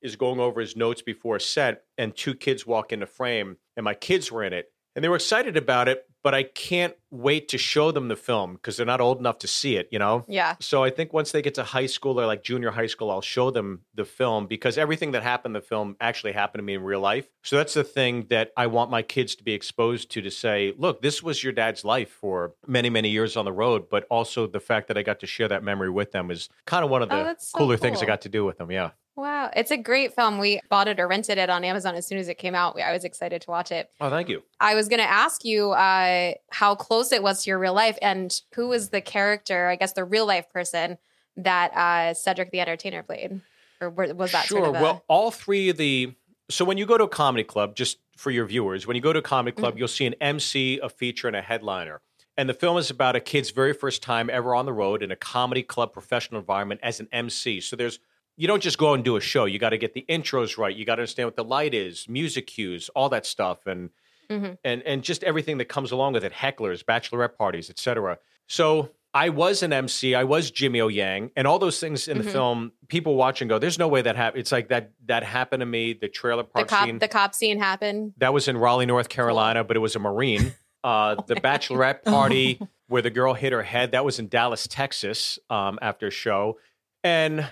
[0.02, 3.84] is going over his notes before a set, and two kids walk into frame, and
[3.84, 4.70] my kids were in it.
[4.94, 8.54] And they were excited about it, but I can't wait to show them the film
[8.54, 10.24] because they're not old enough to see it, you know?
[10.26, 10.56] Yeah.
[10.58, 13.20] So I think once they get to high school or like junior high school, I'll
[13.20, 16.74] show them the film because everything that happened in the film actually happened to me
[16.74, 17.28] in real life.
[17.42, 20.72] So that's the thing that I want my kids to be exposed to to say,
[20.78, 23.90] look, this was your dad's life for many, many years on the road.
[23.90, 26.82] But also the fact that I got to share that memory with them is kind
[26.84, 28.70] of one of Oh, the that's so cooler things I got to do with them.
[28.70, 28.90] Yeah.
[29.16, 29.50] Wow.
[29.54, 30.38] It's a great film.
[30.38, 32.80] We bought it or rented it on Amazon as soon as it came out.
[32.80, 33.90] I was excited to watch it.
[34.00, 34.42] Oh, thank you.
[34.58, 37.96] I was going to ask you uh, how close it was to your real life
[38.02, 40.98] and who was the character, I guess the real life person
[41.36, 43.40] that uh, Cedric the Entertainer played?
[43.80, 44.64] Or was that sure.
[44.64, 46.14] sort of a, well, all three of the.
[46.50, 49.12] So when you go to a comedy club, just for your viewers, when you go
[49.12, 52.00] to a comedy club, you'll see an MC, a feature, and a headliner.
[52.36, 55.10] And the film is about a kid's very first time ever on the road in
[55.10, 57.60] a comedy club professional environment as an MC.
[57.60, 58.00] So there's
[58.36, 59.44] you don't just go and do a show.
[59.44, 60.74] You got to get the intros right.
[60.74, 63.90] You got to understand what the light is, music cues, all that stuff, and
[64.30, 64.56] Mhm.
[64.64, 66.32] and and just everything that comes along with it.
[66.32, 68.18] Hecklers, bachelorette parties, etc.
[68.46, 70.14] So I was an MC.
[70.14, 72.32] I was Jimmy O Yang, and all those things in the Mhm.
[72.32, 72.72] film.
[72.88, 75.66] People watch and go, "There's no way that happened." It's like that that happened to
[75.66, 75.92] me.
[75.92, 78.14] The trailer the park cop scene the cop scene happened?
[78.16, 80.54] that was in Raleigh, North Carolina, but it was a Marine.
[80.84, 85.38] Uh, the bachelorette party where the girl hit her head that was in Dallas, Texas,
[85.48, 86.58] um, after a show,
[87.02, 87.48] and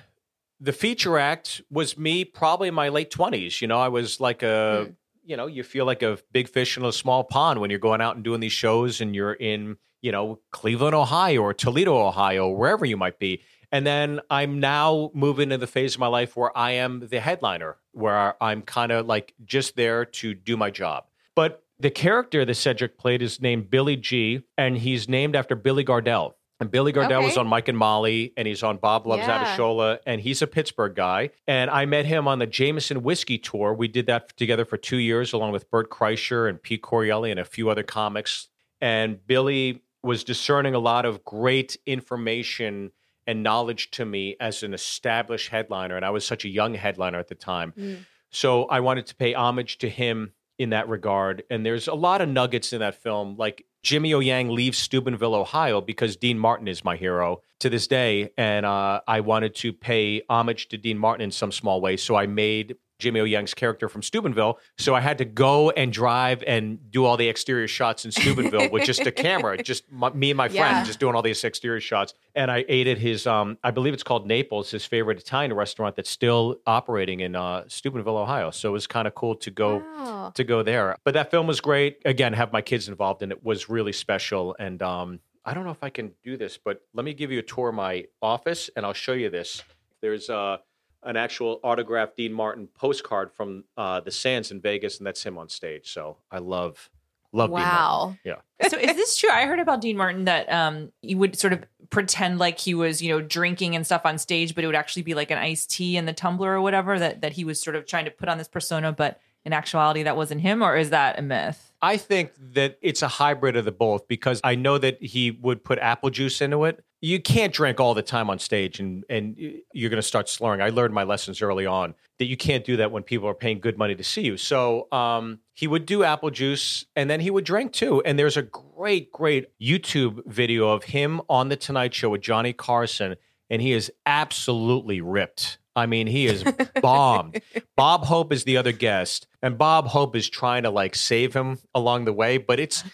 [0.63, 3.61] the feature act was me probably in my late twenties.
[3.61, 4.95] You know, I was like a Mm.
[5.25, 8.01] you know you feel like a big fish in a small pond when you're going
[8.01, 12.49] out and doing these shows and you're in you know Cleveland, Ohio, or Toledo, Ohio,
[12.49, 13.43] wherever you might be.
[13.75, 17.21] And then I'm now moving to the phase of my life where I am the
[17.21, 21.05] headliner, where I'm kind of like just there to do my job.
[21.35, 25.85] But the character that Cedric played is named Billy G, and he's named after Billy
[25.85, 26.35] Gardell.
[26.63, 29.45] And Billy Gardell was on Mike and Molly, and he's on Bob Loves Yeah.
[29.45, 31.31] Abishola, and he's a Pittsburgh guy.
[31.49, 33.75] And I met him on the Jameson Whiskey Tour.
[33.75, 37.41] We did that together for two years, along with Bert Kreischer and Pete Correale and
[37.41, 38.49] a few other comics.
[38.81, 42.93] And Billy was discerning a lot of great information
[43.27, 45.97] and knowledge to me as an established headliner.
[45.97, 47.73] And I was such a young headliner at the time.
[47.77, 48.07] Mm.
[48.31, 50.33] So I wanted to pay homage to him
[50.63, 51.43] in that regard.
[51.51, 53.37] And there's a lot of nuggets in that film.
[53.37, 57.87] Like Jimmy O Yang leaves Steubenville, Ohio, because Dean Martin is my hero to this
[57.87, 58.31] day.
[58.39, 61.97] And uh, I wanted to pay homage to Dean Martin in some small way.
[61.97, 64.59] So I made Jimmy O Yang's character from Steubenville.
[64.79, 68.71] So I had to go and drive and do all the exterior shots in Steubenville
[68.71, 70.85] with just a camera, just my, me and my friend, Yeah.
[70.85, 72.15] just doing all these exterior shots.
[72.35, 75.97] And I ate at his, um, I believe it's called Naples, his favorite Italian restaurant
[75.97, 78.51] that's still operating in uh, Steubenville, Ohio.
[78.53, 80.33] So it was kind of cool to go Wow.
[80.35, 80.97] to go there.
[81.05, 81.99] But that film was great.
[82.05, 84.55] Again, have my kids involved and it was really special.
[84.59, 87.41] And um, I don't know if I can do this, but let me give you
[87.41, 89.63] a tour of my office and I'll show you this.
[90.01, 90.59] There's uh,
[91.03, 95.39] an actual autographed Dean Martin postcard from uh, the Sands in Vegas, and that's him
[95.39, 95.93] on stage.
[95.93, 96.91] So I love,
[97.33, 97.71] love Dean Martin.
[97.71, 98.17] Wow.
[98.25, 98.69] Yeah.
[98.69, 99.31] so is this true?
[99.31, 103.03] I heard about Dean Martin that um he would sort of pretend like he was,
[103.03, 105.71] you know, drinking and stuff on stage, but it would actually be like an iced
[105.71, 108.29] tea in the tumbler or whatever that that he was sort of trying to put
[108.29, 111.73] on this persona, but in actuality that wasn't him, or is that a myth?
[111.83, 115.65] I think that it's a hybrid of the both because I know that he would
[115.65, 116.85] put apple juice into it.
[117.03, 119.37] You can't drink all the time on stage and, and
[119.73, 120.63] you're going to start slurring.
[120.63, 123.59] I learned my lessons early on that you can't do that when people are paying
[123.59, 124.37] good money to see you.
[124.37, 128.01] So um, he would do apple juice and then he would drink too.
[128.03, 132.53] And there's a great, great YouTube video of him on The Tonight Show with Johnny
[132.53, 133.17] Carson,
[133.51, 135.59] and he is absolutely ripped.
[135.75, 136.45] I mean, he is
[136.83, 137.41] bombed.
[137.77, 141.59] Bob Hope is the other guest, and Bob Hope is trying to like save him
[141.75, 142.85] along the way, but it's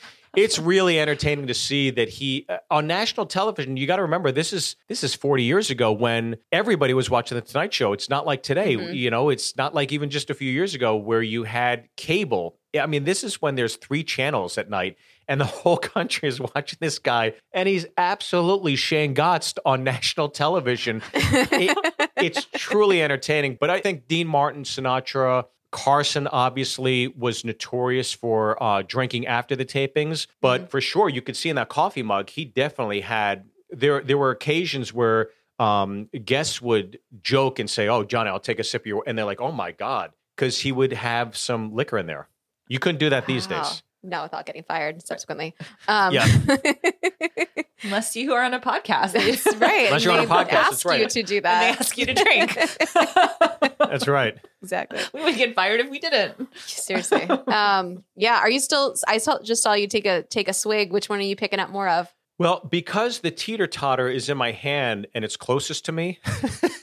[0.44, 3.76] it's really entertaining to see that he uh, on national television.
[3.76, 7.34] You got to remember this is this is 40 years ago when everybody was watching
[7.36, 7.92] the Tonight Show.
[7.92, 8.94] It's not like today, Mhm.
[8.94, 9.30] you know.
[9.30, 12.56] It's not like even just a few years ago where you had cable.
[12.78, 16.40] I mean, this is when there's three channels at night, and the whole country is
[16.40, 21.02] watching this guy, and he's absolutely Shane Gotts on national television.
[21.14, 21.76] It-
[22.20, 23.56] it's truly entertaining.
[23.60, 29.64] But I think Dean Martin, Sinatra, Carson obviously was notorious for uh, drinking after the
[29.64, 33.44] tapings, but for sure you could see in that coffee mug he definitely had.
[33.70, 38.58] There, there were occasions where um, guests would joke and say, "Oh, Johnny, I'll take
[38.58, 41.74] a sip of your," and they're like, "Oh my god," because he would have some
[41.74, 42.28] liquor in there.
[42.68, 43.82] You couldn't do that these days.
[44.02, 45.54] No, without getting fired subsequently.
[45.86, 46.26] Um, Yeah.
[47.82, 49.12] Unless you are on a podcast.
[49.12, 49.86] That's right.
[49.86, 51.00] Unless you're on a They podcast, ask that's right.
[51.00, 51.48] you to do And they
[51.78, 52.54] ask you to drink.
[53.78, 54.36] That's right.
[54.62, 55.00] exactly.
[55.14, 56.34] we would get fired if we didn't.
[56.66, 57.26] Seriously.
[57.48, 58.38] Um, yeah.
[58.40, 58.94] Are you still?
[59.06, 60.92] I saw, just saw you take a take a swig.
[60.92, 62.12] Which one are you picking up more of?
[62.38, 66.18] Well, because the teeter totter is in my hand and it's closest to me,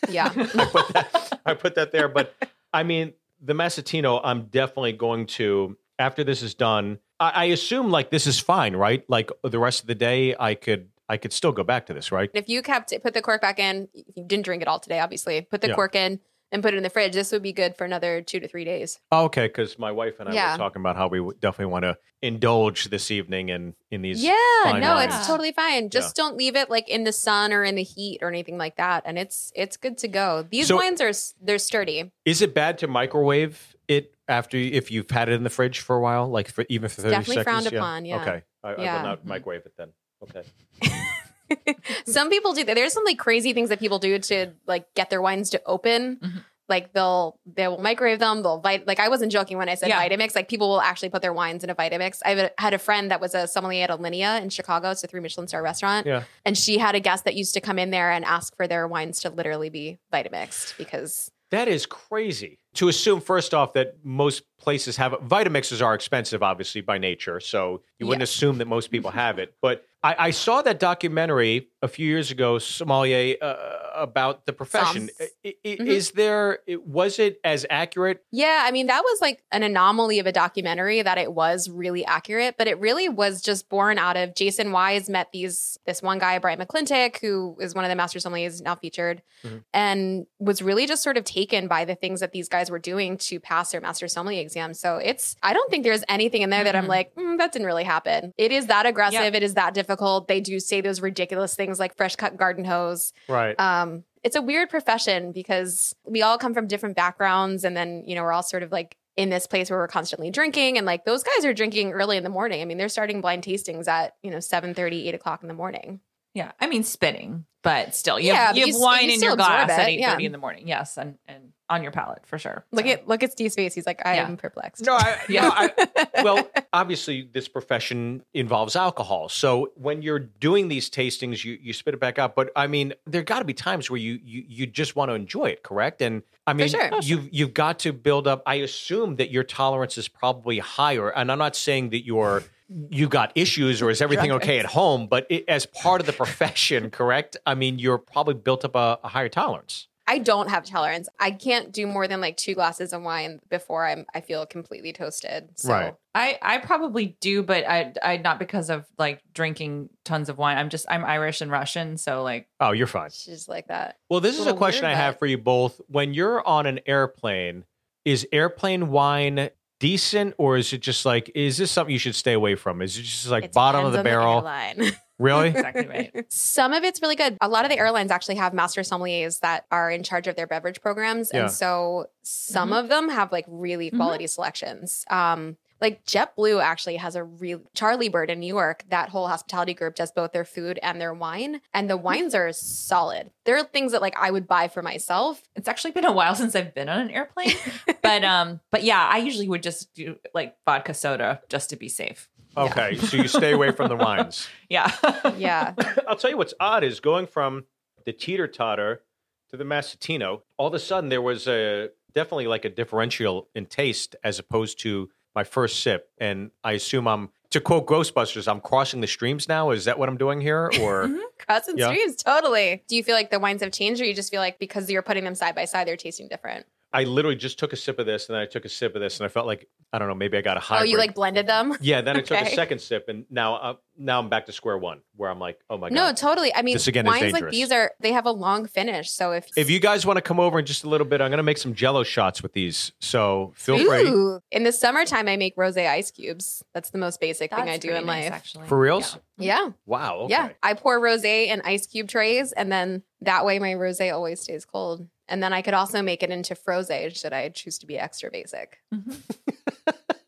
[0.09, 0.31] Yeah.
[0.35, 2.07] I put that I put that there.
[2.07, 2.33] But
[2.73, 6.99] I mean, the Massetino, I'm definitely going to after this is done.
[7.19, 9.03] I, I assume like this is fine, right?
[9.09, 12.11] Like the rest of the day, I could I could still go back to this,
[12.11, 12.31] right?
[12.33, 14.99] if you kept it, put the cork back in, you didn't drink it all today,
[14.99, 15.41] obviously.
[15.41, 15.75] Put the Yeah.
[15.75, 16.19] cork in
[16.51, 17.13] and put it in the fridge.
[17.13, 18.99] This would be good for another two to three days.
[19.11, 20.53] Oh, okay, because my wife and I Yeah.
[20.53, 24.23] were talking about how we definitely want to indulge this evening in in these.
[24.23, 24.33] Yeah,
[24.65, 25.13] no, wines.
[25.13, 25.91] it's totally fine.
[25.91, 28.77] Just don't leave it like in the sun or in the heat or anything like
[28.77, 30.43] that, and it's it's good to go.
[30.49, 32.11] These So- wines are they're sturdy.
[32.25, 35.95] Is it bad to microwave it after if you've had it in the fridge for
[35.95, 37.67] a while, like for even for thirty Definitely seconds?
[37.67, 38.21] frowned upon, yeah.
[38.21, 38.95] Okay, I, I Yeah.
[38.97, 39.89] will not microwave it then.
[40.23, 40.43] Okay.
[42.05, 42.63] some people do.
[42.63, 42.73] that.
[42.75, 46.17] There's some like crazy things that people do to like get their wines to open.
[46.17, 46.43] Mhm.
[46.67, 48.41] Like they'll they will microwave them.
[48.41, 50.01] They'll vit like I wasn't joking when I said Yeah.
[50.07, 50.35] Vitamix.
[50.35, 52.21] Like people will actually put their wines in a Vitamix.
[52.25, 54.89] I had a friend that was a sommelier at Alinea in Chicago.
[54.89, 56.07] It's a three Michelin star restaurant.
[56.07, 56.23] Yeah.
[56.43, 58.87] And she had a guest that used to come in there and ask for their
[58.87, 63.21] wines to literally be Vitamixed because That is crazy to assume.
[63.21, 68.23] First off, that most places have Vitamixes are expensive, obviously by nature, so you wouldn't
[68.23, 69.55] assume that most people have it.
[69.61, 72.59] But I, I saw that documentary a few years ago.
[72.59, 73.55] Sommelier, uh,
[73.95, 75.07] about the profession.
[75.17, 75.31] Psalms.
[75.45, 75.87] I- I- Mhm.
[75.87, 76.59] Is there?
[76.85, 78.21] Was it as accurate?
[78.31, 82.03] Yeah, I mean, that was like an anomaly of a documentary that it was really
[82.03, 86.19] accurate, but it really was just born out of Jason Wise met these this one
[86.19, 89.63] guy, Brian McClintic, who is one of the master sommeliers now featured, Mhm.
[89.73, 93.17] and was really just sort of taken by the things that these guys were doing
[93.17, 94.73] to pass their master sommelier exam.
[94.73, 96.89] So it's I don't think there's anything in there that I'm Mhm.
[96.89, 98.33] like, mm, that didn't really happen.
[98.37, 99.37] It is that aggressive, Yeah.
[99.37, 100.27] it is that difficult.
[100.27, 103.13] They do say those ridiculous things like fresh cut garden hose.
[103.27, 103.59] Right.
[103.59, 108.15] um it's a weird profession because we all come from different backgrounds and then you
[108.15, 111.05] know we're all sort of like in this place where we're constantly drinking and like
[111.05, 112.61] those guys are drinking early in the morning.
[112.61, 115.53] I mean they're starting blind tastings at you know 7 30, 8 o'clock in the
[115.53, 115.99] morning
[116.35, 119.15] Yeah, I mean spitting, but still, you Yeah, have, you you have s- wine you
[119.15, 120.25] in your glass at eight thirty yeah.
[120.27, 120.67] in the morning.
[120.67, 122.63] Yes, and and on your palate for sure.
[122.71, 124.27] look So, at look at steve's face he's like i Yeah.
[124.27, 125.41] am perplexed No, I, Yeah.
[125.41, 129.29] no, I, well, obviously, this profession involves alcohol.
[129.29, 132.35] So when you're doing these tastings, you you spit it back out.
[132.35, 135.15] But I mean, there got to be times where you you you just want to
[135.15, 136.01] enjoy it, correct?
[136.03, 136.89] And I mean, sure.
[137.01, 138.43] You've you've got to build up.
[138.45, 142.43] I assume that your tolerance is probably higher, and I'm not saying that you're.
[142.69, 145.07] You got issues, or is everything Drunk okay at home?
[145.07, 147.37] But it, as part of the profession, correct?
[147.45, 149.87] I mean, you're probably built up a, a higher tolerance.
[150.07, 153.87] i don't have tolerance i can't do more than like two glasses of wine before
[153.87, 155.93] i'm i feel completely toasted so Right.
[156.13, 160.57] I I probably do, but I I not because of like drinking tons of wine.
[160.57, 163.09] I'm just I'm Irish and Russian, so like Oh, you're fine.
[163.11, 165.81] she's like that Well, this is a question weird, I have for you both.
[165.87, 167.65] When you're on an airplane,
[168.05, 169.49] is airplane wine
[169.79, 172.81] decent or is it just like is this something you should stay away from?
[172.81, 174.33] Is it just like It bottom of the on barrel?
[174.37, 174.91] airline.
[175.19, 175.49] really?
[175.49, 176.25] exactly right.
[176.29, 177.37] Some of it's really good.
[177.41, 180.47] A lot of the airlines actually have master sommeliers that are in charge of their
[180.47, 181.31] beverage programs.
[181.33, 181.43] Yeah.
[181.43, 182.83] And so some Mhm.
[182.83, 183.97] of them have like really Mhm.
[183.97, 185.05] quality selections.
[185.09, 188.83] Um, like JetBlue actually has a real Charlie Bird in New York.
[188.89, 192.51] That whole hospitality group does both their food and their wine, and the wines are
[192.53, 193.31] solid.
[193.45, 195.41] There are things that like I would buy for myself.
[195.55, 197.55] It's actually been a while since I've been on an airplane,
[198.01, 201.89] but um, but yeah, I usually would just do like vodka soda just to be
[201.89, 202.29] safe.
[202.57, 204.47] Okay, so you stay away from the wines.
[204.69, 204.91] Yeah,
[205.37, 205.73] Yeah,
[206.07, 207.65] I'll tell you what's odd is going from
[208.05, 209.01] the teeter totter
[209.49, 210.41] to the Massetino.
[210.57, 214.79] All of a sudden, there was a definitely like a differential in taste as opposed
[214.79, 216.09] to my first sip.
[216.17, 219.71] And I assume I'm to quote Ghostbusters, I'm crossing the streams now.
[219.71, 221.19] Is that what I'm doing here, or mm-hmm.
[221.39, 221.87] crossing Yeah.
[221.87, 222.83] streams, totally.
[222.87, 225.01] Do you feel like the wines have changed, or you just feel like because you're
[225.01, 226.65] putting them side by side, they're tasting different?
[226.95, 229.01] I literally just took a sip of this and then I took a sip of
[229.01, 230.79] this and I felt like I don't know, maybe I got a high.
[230.79, 231.77] Oh, you like blended them?
[231.81, 234.77] Yeah, then I took a second sip and now uh, now I'm back to square
[234.77, 235.95] one where I'm like, oh my god.
[235.95, 236.53] No, totally.
[236.55, 239.11] I mean, This again is wines like these are they have a long finish.
[239.11, 241.29] So if If you guys want to come over in just a little bit, I'm
[241.29, 242.93] going to make some Jello shots with these.
[242.99, 244.07] So feel free.
[244.07, 244.39] Ooh.
[244.51, 246.63] in the summertime, I make rose ice cubes.
[246.73, 248.33] That's the most basic thing I do in nice, life.
[248.33, 248.67] actually.
[248.67, 249.17] For reals?
[249.37, 250.21] Yeah, Wow.
[250.21, 250.31] Okay.
[250.31, 250.49] yeah.
[250.63, 254.65] I pour rose in ice cube trays, and then that way my rose always stays
[254.65, 255.07] cold.
[255.27, 258.29] And then I could also make it into froze should I choose to be extra
[258.31, 258.77] basic.
[258.93, 259.21] Mhm.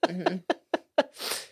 [0.07, 0.43] Mhm.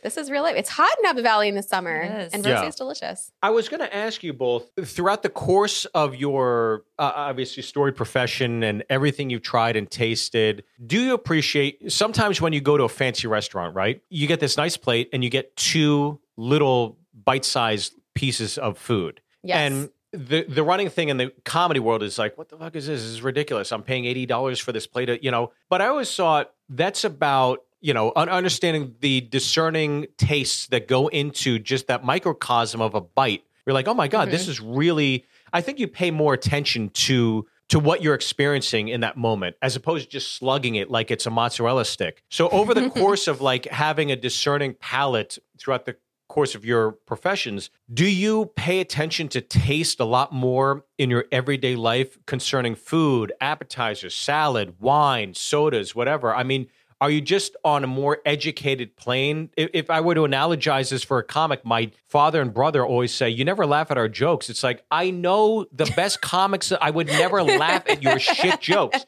[0.01, 0.55] this is real life.
[0.55, 2.33] It's hot in Napa Valley in the summer, It is.
[2.33, 2.67] and rose Yeah.
[2.67, 3.31] is delicious.
[3.43, 7.95] I was going to ask you both throughout the course of your uh, obviously storied
[7.95, 10.63] profession and everything you've tried and tasted.
[10.85, 14.01] Do you appreciate sometimes when you go to a fancy restaurant, right?
[14.09, 19.21] You get this nice plate and you get two little bite-sized pieces of food.
[19.43, 19.57] Yes.
[19.57, 22.87] And the the running thing in the comedy world is like, what the fuck is
[22.87, 23.01] this?
[23.01, 23.71] This is ridiculous.
[23.71, 25.51] I'm paying eighty dollars for this plate, of, you know.
[25.69, 31.59] But I always thought that's about you know understanding the discerning tastes that go into
[31.59, 33.43] just that microcosm of a bite.
[33.65, 34.51] You're like, oh my god, this mm-hmm.
[34.51, 35.25] is really.
[35.53, 39.75] I think you pay more attention to to what you're experiencing in that moment as
[39.75, 42.23] opposed to just slugging it like it's a mozzarella stick.
[42.29, 45.95] So over the course of like having a discerning palate throughout the
[46.27, 51.25] course of your professions, do you pay attention to taste a lot more in your
[51.31, 56.35] everyday life concerning food, appetizers, salad, wine, sodas, whatever?
[56.35, 56.67] I mean,
[57.01, 59.49] are you just on a more educated plane?
[59.57, 63.29] If, I were to analogize this for a comic, my father and brother always say,
[63.29, 64.49] You never laugh at our jokes.
[64.49, 69.05] It's like, I know the best comics, I would never laugh at your shit jokes.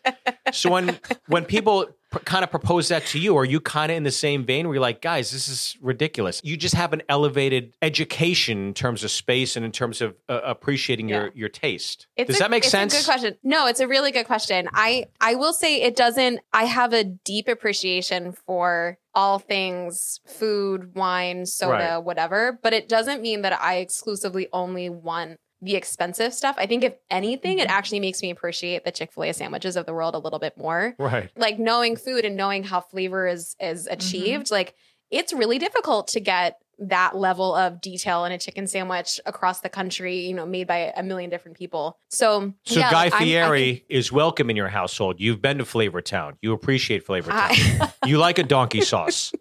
[0.51, 3.97] So when when people pr- kind of propose that to you, are you kind of
[3.97, 6.41] in the same vein where you're like, guys, this is ridiculous?
[6.43, 10.41] You just have an elevated education in terms of space and in terms of uh,
[10.43, 11.31] appreciating your Yeah.
[11.41, 12.07] your taste.
[12.17, 12.93] It's Does a- that make it's sense?
[12.93, 13.37] A good question.
[13.43, 14.67] No, it's a really good question.
[14.73, 16.39] I I will say it doesn't.
[16.53, 21.97] I have a deep appreciation for all things food, wine, soda, Right.
[21.97, 22.59] whatever.
[22.61, 26.55] But it doesn't mean that I exclusively only want the expensive stuff.
[26.59, 27.71] I think if anything, it Mhm.
[27.71, 30.55] actually makes me appreciate the Chick Fil A sandwiches of the world a little bit
[30.55, 30.93] more.
[30.99, 31.31] Right.
[31.35, 33.93] Like knowing food and knowing how flavor is is Mm-hmm.
[33.93, 34.75] achieved, like.
[35.09, 39.69] It's really difficult to get that level of detail in a chicken sandwich across the
[39.69, 41.97] country, you know, made by a million different people.
[42.09, 45.15] So, So yeah, Guy like, Fieri think- is welcome in your household.
[45.19, 46.37] You've been to Flavor Town.
[46.41, 47.49] You appreciate Flavor Town.
[47.51, 49.33] I- you like a donkey sauce.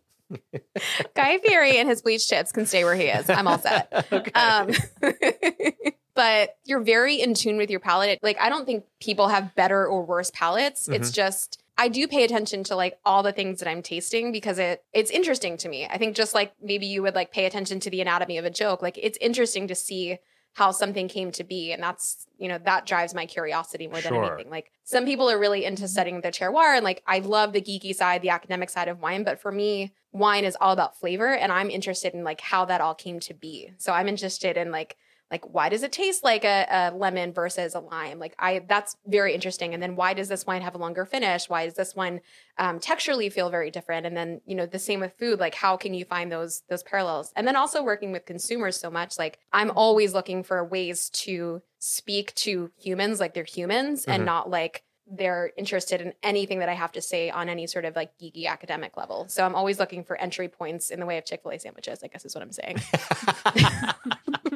[1.15, 3.29] Guy Fieri and his bleached chips can stay where he is.
[3.31, 3.93] I'm all set.
[4.35, 4.71] Um,
[6.15, 8.19] but you're very in tune with your palate.
[8.23, 10.89] Like, I don't think people have better or worse palates.
[10.89, 14.59] It's just, I do pay attention to like all the things that I'm tasting because
[14.59, 15.87] it it's interesting to me.
[15.87, 18.51] I think just like maybe you would like pay attention to the anatomy of a
[18.51, 18.83] joke.
[18.83, 20.19] Like it's interesting to see
[20.55, 21.71] how something came to be.
[21.73, 24.25] And that's, you know, that drives my curiosity more than Sure.
[24.25, 24.51] anything.
[24.51, 27.95] Like some people are really into studying the terroir and like I love the geeky
[27.95, 29.23] side, the academic side of wine.
[29.23, 32.81] But for me, wine is all about flavor and I'm interested in like how that
[32.81, 33.73] all came to be.
[33.77, 34.97] So I'm interested in like
[35.31, 38.19] like why does it taste like a, a lemon versus a lime?
[38.19, 39.75] Like i that's very interesting.
[39.75, 41.49] And then why does this wine have a longer finish?
[41.49, 42.21] Why does this one
[42.59, 44.07] um, texturally feel very different?
[44.07, 45.41] And then you know the same with food.
[45.41, 47.33] Like how can you find those those parallels?
[47.35, 51.63] And then also working with consumers so much like i'm always looking for ways to
[51.79, 54.13] speak to humans like they're humans Mhm.
[54.15, 57.85] and not like they're interested in anything that I have to say on any sort
[57.85, 59.27] of like geeky academic level.
[59.29, 62.01] So I'm always looking for entry points in the way of Chick fil A sandwiches,
[62.03, 62.79] I guess is what I'm saying.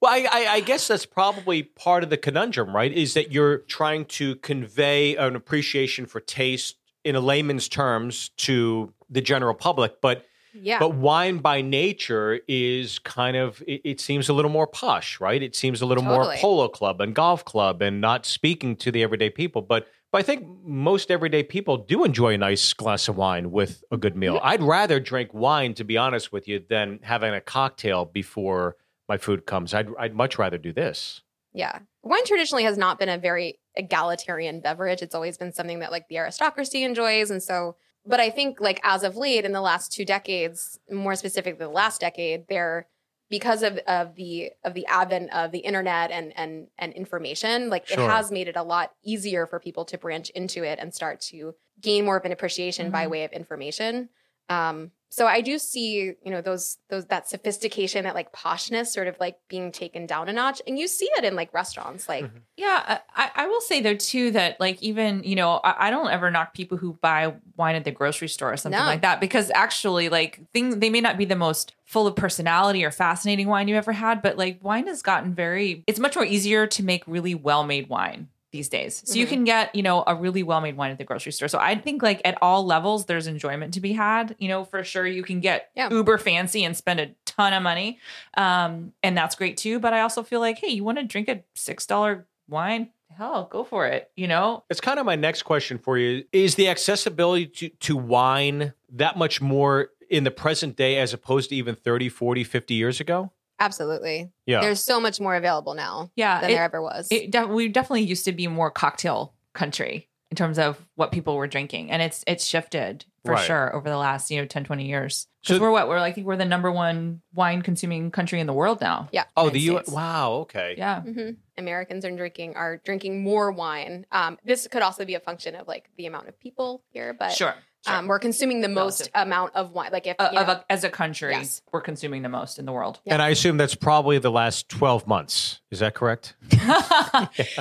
[0.00, 2.92] Well, I, I, I guess that's probably part of the conundrum, right?
[2.92, 8.92] Is that you're trying to convey an appreciation for taste in a layman's terms to
[9.10, 10.78] the general public, but Yeah.
[10.78, 15.42] but wine by nature is kind of it, it seems a little more posh, right?
[15.42, 19.02] It seems a little more polo club and golf club and not speaking to the
[19.02, 19.86] everyday people, but.
[20.12, 23.96] But I think most everyday people do enjoy a nice glass of wine with a
[23.96, 24.38] good meal.
[24.44, 28.76] I'd rather drink wine, to be honest with you, than having a cocktail before
[29.08, 29.74] my food comes.
[29.74, 31.20] I'd, I'd much rather do this.
[31.52, 31.80] Yeah.
[32.02, 35.02] Wine traditionally has not been a very egalitarian beverage.
[35.02, 37.30] It's always been something that like the aristocracy enjoys.
[37.30, 41.14] And so, but I think like as of late in the last two decades, more
[41.14, 42.88] specifically the last decade, there
[43.30, 47.86] because of, of the of the advent of the internet and and and information, like
[47.86, 48.04] Sure.
[48.04, 51.20] it has made it a lot easier for people to branch into it and start
[51.20, 53.10] to gain more of an appreciation by Mhm.
[53.10, 54.08] way of information.
[54.48, 59.06] Um, so I do see, you know, those those that sophistication, that like poshness, sort
[59.06, 62.24] of like being taken down a notch, and you see it in like restaurants, like
[62.24, 62.40] Mhm.
[62.56, 66.10] Yeah, I, I will say though too that like even you know I, I don't
[66.10, 68.86] ever knock people who buy wine at the grocery store or something No.
[68.86, 72.84] like that because actually like things they may not be the most full of personality
[72.84, 76.24] or fascinating wine you ever had, but like wine has gotten very it's much more
[76.24, 79.02] easier to make really well made wine these days.
[79.04, 79.28] So you Mhm.
[79.30, 81.48] can get, you know, a really well made wine at the grocery store.
[81.48, 84.36] So I think like at all levels there's enjoyment to be had.
[84.38, 85.90] You know, for sure you can get Yeah.
[85.90, 87.98] uber fancy and spend a ton of money.
[88.36, 89.80] Um, and that's great too.
[89.80, 92.90] But I also feel like, hey, you want to drink a six dollar wine?
[93.18, 94.10] Hell, go for it.
[94.16, 94.62] You know?
[94.70, 96.24] It's kind of my next question for you.
[96.32, 101.50] Is the accessibility to, to wine that much more in the present day as opposed
[101.50, 103.32] to even 30, 40, 50 years ago?
[103.60, 104.30] Absolutely.
[104.46, 104.60] Yeah.
[104.60, 106.40] There's so much more available now Yeah.
[106.40, 107.08] than it- there ever was.
[107.10, 111.36] it def- we definitely used to be more cocktail country in terms of what people
[111.36, 113.44] were drinking and it's it's shifted for Right.
[113.46, 116.12] sure over the last you know 10 20 years because So- we're what we're like
[116.12, 119.24] I think we're the number one wine consuming country in the world now yeah.
[119.36, 119.84] Oh, the United U.
[119.84, 119.92] States.
[119.94, 120.32] Wow.
[120.42, 120.74] Okay.
[120.76, 124.06] yeah hmm Americans are drinking are drinking more wine.
[124.10, 127.30] Um, this could also be a function of like the amount of people here, but
[127.30, 127.94] sure, sure.
[127.94, 129.28] um, we're consuming the most Relative.
[129.28, 129.90] amount of wine.
[129.92, 131.62] Like if Uh, of a, as a country Yes.
[131.72, 133.14] we're consuming the most in the world Yeah.
[133.14, 135.60] And I assume that's probably the last 12 months.
[135.70, 136.34] Is that correct?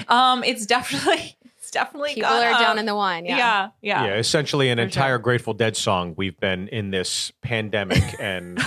[0.07, 3.38] um it's definitely it's definitely people gone are down in the wine, yeah.
[3.38, 4.13] yeah yeah, Yeah.
[4.15, 5.19] essentially an For entire sure.
[5.19, 6.13] Grateful Dead song.
[6.17, 8.59] We've been in this pandemic and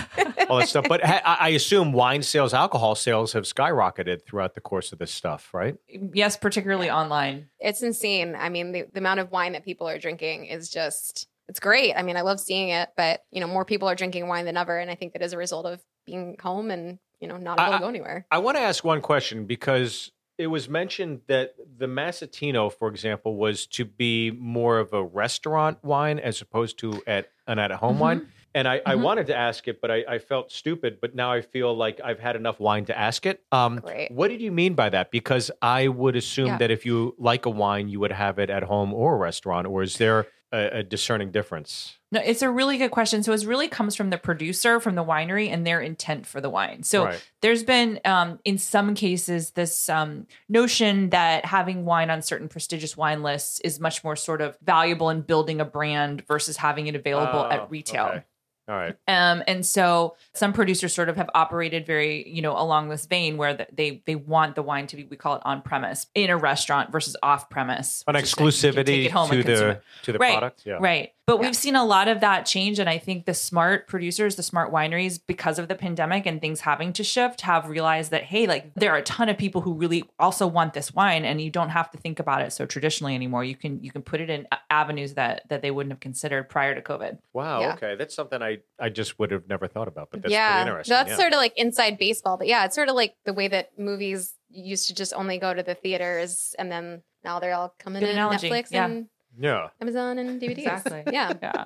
[0.48, 0.86] all that stuff.
[0.88, 4.98] But ha- I I assume wine sales, alcohol sales have skyrocketed throughout the course of
[4.98, 5.76] this stuff, right?
[6.14, 8.34] yes particularly online It's insane.
[8.34, 11.94] I mean, the, the amount of wine that people are drinking is just it's great.
[11.94, 14.56] I mean, I love seeing it, but you know, more people are drinking wine than
[14.56, 17.58] ever, and I think that is a result of being home and you know not
[17.60, 18.26] able I- to go anywhere.
[18.30, 23.36] I want to ask one question because it was mentioned that the Massetino, for example,
[23.36, 27.96] was to be more of a restaurant wine as opposed to at an at home
[27.96, 28.00] Mhm.
[28.00, 28.26] wine.
[28.54, 29.02] And I, I Mhm.
[29.02, 30.98] wanted to ask it, but I, I felt stupid.
[31.00, 33.42] But now I feel like I've had enough wine to ask it.
[33.52, 33.82] Um.
[34.10, 35.10] What did you mean by that?
[35.10, 36.58] Because I would assume Yeah.
[36.58, 39.66] that if you like a wine, you would have it at home or a restaurant.
[39.66, 41.98] Or is there a, a discerning difference?
[42.12, 43.22] No, it's a really good question.
[43.22, 46.48] So it really comes from the producer, from the winery, and their intent for the
[46.48, 46.82] wine.
[46.84, 47.30] So Right.
[47.42, 52.96] there's been, um, in some cases, this um, notion that having wine on certain prestigious
[52.96, 56.94] wine lists is much more sort of valuable in building a brand versus having it
[56.94, 58.06] available Oh, at retail.
[58.06, 58.24] okay.
[58.68, 58.96] All right.
[59.06, 63.36] Um, and so some producers sort of have operated very, you know, along this vein
[63.36, 66.30] where the, they they want the wine to be, we call it on premise in
[66.30, 69.30] a restaurant versus off premise, An which is that you can take exclusivity it home
[69.30, 70.62] to the to the right, product.
[70.64, 70.78] Yeah.
[70.80, 71.12] Right.
[71.26, 71.46] But Yeah.
[71.46, 72.78] we've seen a lot of that change.
[72.78, 76.60] And I think the smart producers, the smart wineries, because of the pandemic and things
[76.60, 79.74] having to shift, have realized that, hey, like there are a ton of people who
[79.74, 83.16] really also want this wine and you don't have to think about it so traditionally
[83.16, 83.42] anymore.
[83.42, 86.74] You can you can put it in avenues that that they wouldn't have considered prior
[86.76, 87.18] to COVID.
[87.32, 87.60] Wow.
[87.60, 87.74] Yeah.
[87.74, 87.96] Okay.
[87.96, 90.92] That's something I I just would have never thought about, but that's yeah, pretty interesting.
[90.94, 91.16] that's yeah.
[91.16, 92.36] sort of like inside baseball.
[92.36, 95.52] But yeah, it's sort of like the way that movies used to just only go
[95.52, 98.48] to the theaters, and then now they're all coming Good to analogy.
[98.48, 98.84] Netflix Yeah.
[98.84, 99.08] and
[99.38, 99.68] yeah.
[99.80, 100.58] Amazon and DVDs.
[100.58, 101.02] Exactly.
[101.12, 101.64] Yeah, Yeah.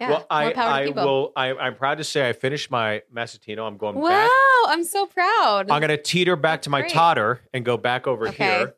[0.00, 0.10] yeah.
[0.10, 3.66] well, I, power I to will, I, I'm proud to say I finished my Massetino.
[3.66, 4.30] I'm going Wow, back.
[4.68, 5.70] I'm so proud.
[5.70, 6.92] I'm going to teeter back That's to my great.
[6.92, 8.44] totter and go back over Okay.
[8.44, 8.74] here.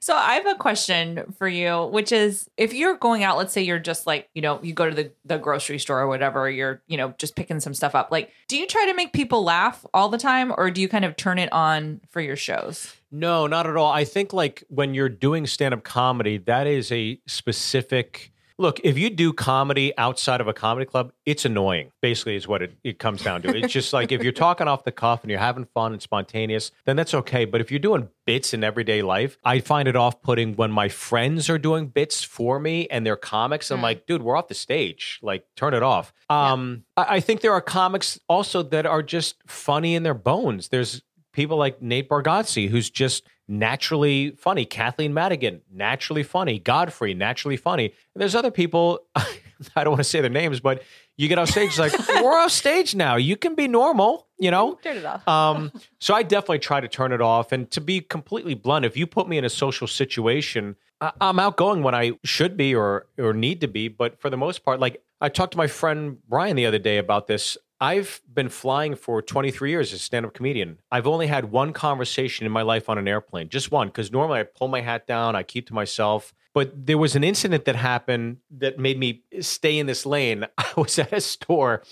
[0.00, 3.62] So I have a question for you, which is if you're going out, let's say
[3.62, 6.82] you're just like, you know, you go to the, the grocery store or whatever, you're,
[6.86, 8.10] you know, just picking some stuff up.
[8.10, 11.04] Like, do you try to make people laugh all the time or do you kind
[11.04, 12.94] of turn it on for your shows?
[13.10, 13.90] No, not at all.
[13.90, 18.80] I think like when you're doing stand up comedy, that is a specific look.
[18.84, 22.76] If you do comedy outside of a comedy club, it's annoying, basically, is what it,
[22.84, 23.56] it comes down to.
[23.56, 26.70] It's just like if you're talking off the cuff and you're having fun and spontaneous,
[26.84, 27.44] then that's okay.
[27.44, 30.88] But if you're doing bits in everyday life, I find it off putting when my
[30.88, 33.70] friends are doing bits for me and they're comics.
[33.70, 33.82] I'm Mm.
[33.82, 35.18] like, dude, we're off the stage.
[35.22, 36.12] Like, turn it off.
[36.30, 40.68] Um, I, I think there are comics also that are just funny in their bones.
[40.68, 41.02] There's
[41.34, 44.64] people like Nate Bargatze, who's just naturally funny.
[44.64, 46.58] Kathleen Madigan, naturally funny.
[46.58, 47.86] Godfrey, naturally funny.
[47.86, 50.82] And there's other people, I don't want to say their names, but
[51.16, 53.16] you get off stage, it's like, we're off stage now.
[53.16, 54.74] You can be normal, you know?
[54.82, 55.26] Turn it off.
[55.28, 55.70] Um,
[56.00, 57.52] so I definitely try to turn it off.
[57.52, 61.38] And to be completely blunt, if you put me in a social situation, I- I'm
[61.38, 63.88] outgoing when I should be or or need to be.
[63.88, 66.98] But for the most part, like I talked to my friend Brian the other day
[66.98, 67.56] about this.
[67.84, 70.78] I've been flying for 23 years as a stand-up comedian.
[70.90, 74.40] I've only had one conversation in my life on an airplane, just one, because normally
[74.40, 76.32] I pull my hat down, I keep to myself.
[76.54, 80.46] But there was an incident that happened that made me stay in this lane.
[80.58, 81.82] I was at a store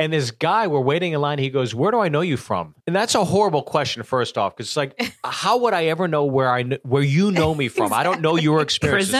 [0.00, 1.38] and this guy, we're waiting in line.
[1.38, 4.04] He goes, "Where do I know you from?" And that's a horrible question.
[4.04, 7.32] First off, because it's like, how would I ever know where I kn- where you
[7.32, 7.92] know me from?
[7.92, 9.10] I don't know your experiences.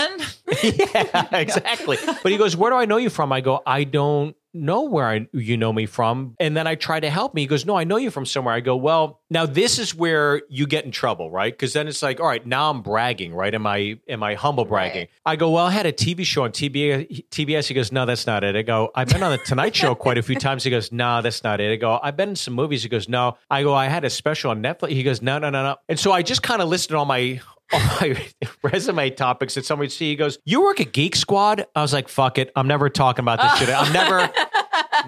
[0.44, 0.78] Prison?
[0.94, 1.98] yeah, exactly.
[2.22, 5.06] But he goes, "Where do I know you from?" I go, "I don't know where
[5.06, 7.42] I you know me from." And then I try to help me.
[7.42, 10.42] He goes, "No, I know you from somewhere." I go, "Well, now this is where
[10.48, 11.52] you get in trouble, right?
[11.52, 13.54] Because then it's like, all right, now I'm bragging, right?
[13.54, 15.10] Am I am I humble bragging?" Right.
[15.26, 17.68] I go, "Well, I had a TV show on TBS." TBS.
[17.68, 20.18] He goes, "No, that's not it." I go, "I've been on the Tonight Show quite
[20.18, 22.54] a few times." He goes, "No, that's not it." I go, "I've been in some
[22.54, 25.38] movies." He goes, "No." I go, "I had a special on Netflix." He goes, "No,
[25.38, 27.40] no, no, no." And so I just kind of listed all my
[27.72, 28.16] all my
[28.62, 30.08] resume topics that somebody would see.
[30.10, 33.22] He goes, "You work at Geek Squad?" I was like, "Fuck it, I'm never talking
[33.22, 33.68] about this shit.
[33.68, 34.30] I'm never,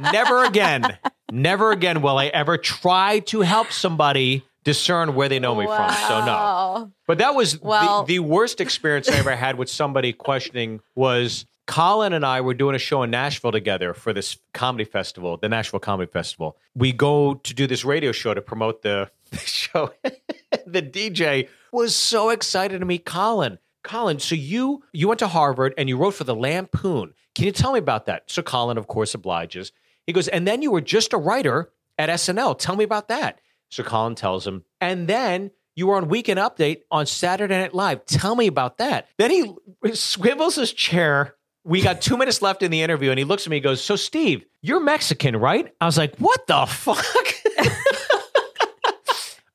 [0.00, 0.98] never again,
[1.30, 5.90] never again will I ever try to help somebody." Discern where they know me from.
[5.90, 10.12] So no, but that was Well- the, the worst experience I ever had with somebody
[10.12, 14.84] questioning was Colin and I were doing a show in Nashville together for this comedy
[14.84, 16.58] festival, the Nashville Comedy Festival.
[16.74, 19.92] We go to do this radio show to promote the, the show.
[20.66, 23.58] the DJ was so excited to meet Colin.
[23.82, 27.14] Colin, so you you went to Harvard and you wrote for the Lampoon.
[27.34, 28.24] Can you tell me about that?
[28.26, 29.72] So Colin, of course, obliges.
[30.10, 32.58] He goes, and then you were just a writer at SNL.
[32.58, 33.40] Tell me about that.
[33.68, 38.04] So Colin tells him, and then you were on Weekend Update on Saturday Night Live.
[38.06, 39.06] Tell me about that.
[39.18, 39.54] Then he
[39.94, 41.36] swivels his chair.
[41.62, 43.80] We got two minutes left in the interview, and he looks at me and goes,
[43.80, 45.72] So, Steve, you're Mexican, right?
[45.80, 46.98] I was like, What the fuck?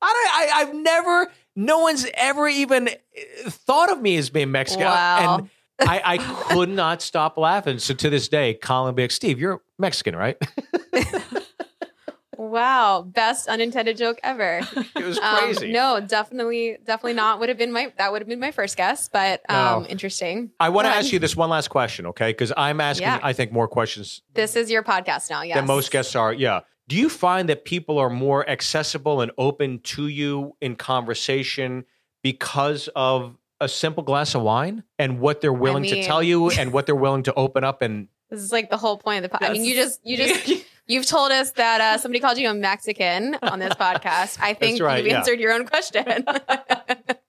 [0.00, 4.86] don't, I, I've never, no one's ever even uh, thought of me as being Mexican.
[4.86, 5.36] Wow.
[5.36, 5.50] And
[5.80, 7.78] I, I could not stop laughing.
[7.78, 10.36] So to this day, Colin be like, Steve, you're Mexican, right?
[12.38, 13.00] Wow.
[13.02, 14.60] Best unintended joke ever.
[14.96, 15.72] It was Um, crazy.
[15.72, 17.40] no, definitely, definitely not.
[17.40, 19.88] Would have been my that would have been my first guess, but um, No.
[19.88, 20.50] interesting.
[20.60, 22.30] I want to ask you this one last question, okay?
[22.30, 23.20] Because I'm asking, Yeah.
[23.22, 25.42] I think, more questions This is your podcast now.
[25.42, 25.56] Yes.
[25.56, 26.32] than most guests are.
[26.32, 26.60] Yeah.
[26.88, 31.84] Do you find that people are more accessible and open to you in conversation
[32.22, 36.50] because of a simple glass of wine and what they're willing to mean- tell you
[36.58, 39.30] and what they're willing to open up and This is like the whole point of
[39.30, 39.50] the podcast.
[39.50, 42.54] I mean, you just you just you've told us that uh, somebody called you a
[42.54, 44.38] Mexican on this podcast.
[44.40, 45.18] I think right, you've yeah.
[45.18, 46.24] answered your own question.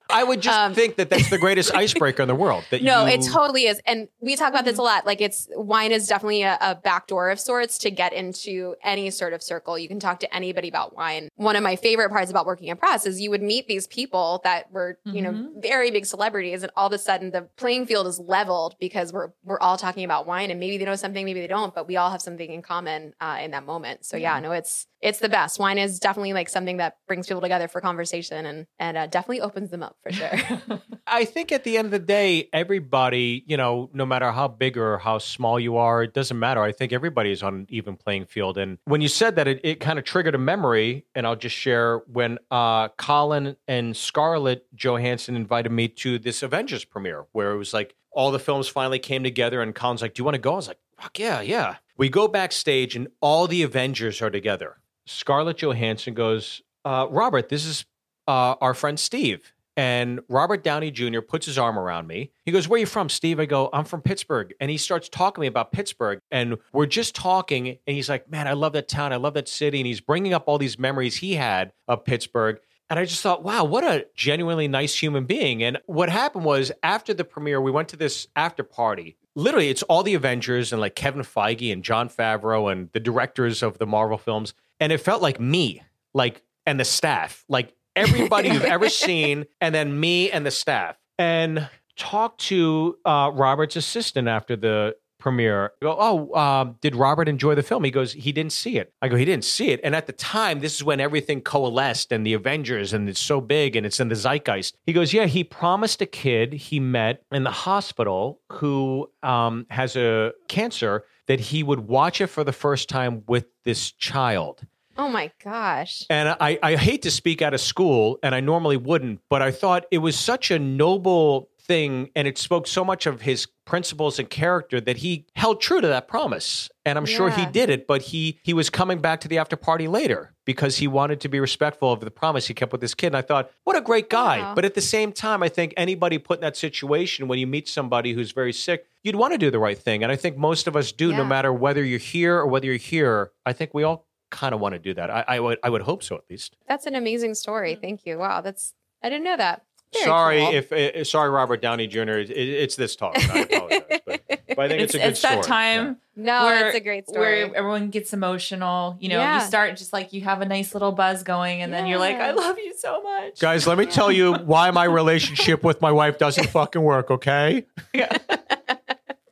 [0.10, 2.64] I, I would just Um, think that that's the greatest icebreaker in the world.
[2.72, 3.80] That No, you, it totally is.
[3.86, 5.05] And we talk about this a lot.
[5.05, 9.34] Like it's wine is definitely a, a backdoor of sorts to get into any sort
[9.34, 9.78] of circle.
[9.78, 11.30] You can talk to anybody about wine.
[11.36, 14.41] One of my favorite parts about working in press is you would meet these people
[14.43, 15.62] that were, you know, Mhm.
[15.62, 19.30] very big celebrities and all of a sudden the playing field is leveled because we're
[19.43, 21.97] we're all talking about wine and maybe they know something, maybe they don't, but we
[21.97, 24.05] all have something in common uh, in that moment.
[24.05, 25.60] So yeah, no, it's it's the best.
[25.60, 29.41] Wine is definitely like something that brings people together for conversation and and uh, definitely
[29.41, 30.32] opens them up for sure.
[31.08, 34.78] I think at the end of the day, everybody, you know, no matter how big
[34.78, 36.62] or how small you are, it doesn't matter.
[36.62, 38.58] I think everybody is on an even playing field.
[38.58, 41.06] And when you said that, it, it kind of triggered a memory.
[41.16, 46.84] And I'll just share when uh, Colin and Scarlett Johansson invited me to this Avengers
[46.84, 49.62] premiere, where it was like all the films finally came together.
[49.62, 50.54] And Colin's like, Do you want to go?
[50.54, 51.76] I was like, Fuck yeah, yeah.
[51.98, 54.78] We go backstage, and all the Avengers are together.
[55.08, 57.86] Scarlett Johansson goes, uh, Robert, this is
[58.28, 59.53] uh, our friend Steve.
[59.76, 61.22] And Robert Downey Jr.
[61.22, 62.32] puts his arm around me.
[62.45, 63.39] He goes, Where are you from, Steve?
[63.39, 64.53] I go, I'm from Pittsburgh.
[64.60, 66.20] And he starts talking to me about Pittsburgh.
[66.32, 67.68] And we're just talking.
[67.68, 69.14] And he's like, Man, I love that town.
[69.14, 69.80] I love that city.
[69.80, 72.60] And he's bringing up all these memories he had of Pittsburgh.
[72.89, 75.62] And I just thought, wow, what a genuinely nice human being.
[75.62, 79.18] And what happened was after the premiere, we went to this after party.
[79.36, 83.62] Literally, it's all the Avengers and like Kevin Feige and Jon Favreau and the directors
[83.62, 84.53] of the Marvel films.
[84.80, 85.82] And it felt like me,
[86.14, 90.98] like, and the staff, like everybody you've ever seen, and then me and the staff.
[91.18, 95.72] And talked to uh, Robert's assistant after the premiere.
[95.82, 97.84] I go, oh, um, did Robert enjoy the film?
[97.84, 98.93] He goes, he didn't see it.
[99.01, 99.80] I go, he didn't see it.
[99.84, 103.41] And at the time, this is when everything coalesced and the Avengers and it's so
[103.41, 104.78] big and it's in the zeitgeist.
[104.86, 109.95] He goes, yeah, he promised a kid he met in the hospital who um, has
[109.95, 114.65] a cancer that he would watch it for the first time with this child.
[114.97, 116.05] oh my gosh.
[116.09, 119.51] And I, I hate to speak out of school, and I normally wouldn't, but I
[119.51, 124.18] thought it was such a noble thing, and it spoke so much of his principles
[124.20, 126.70] and character that he held true to that promise.
[126.86, 129.55] And I'm sure he did it, but he he was coming back to the after
[129.55, 132.93] party later because he wanted to be respectful of the promise he kept with this
[132.93, 133.07] kid.
[133.07, 134.39] And I thought, what a great guy.
[134.39, 134.55] Wow.
[134.55, 137.68] But at the same time, I think anybody put in that situation when you meet
[137.68, 140.03] somebody who's very sick, you'd want to do the right thing.
[140.03, 142.78] And I think most of us do, no matter whether you're here or whether you're
[142.78, 143.32] here.
[143.45, 145.09] I think we all kind of want to do that.
[145.09, 146.55] I, I would I would hope so at least.
[146.68, 147.76] That's an amazing story.
[147.76, 148.18] Thank you.
[148.18, 149.63] Wow, that's I didn't know that.
[149.94, 150.54] Very sorry cool.
[150.54, 152.00] if uh, sorry Robert Downey Jr.
[152.18, 153.18] It, it's this talk.
[153.18, 155.44] I apologize, but, but I think it's, it's, a good it's that story.
[155.44, 157.46] time no, where, it's a great story.
[157.46, 158.98] where everyone gets emotional.
[159.00, 159.40] You know, Yeah.
[159.40, 162.16] you start just like you have a nice little buzz going, and then you're like,
[162.18, 163.40] I love you so much.
[163.40, 167.12] Guys, let me tell you why my relationship with my wife doesn't fucking work.
[167.12, 167.68] Okay.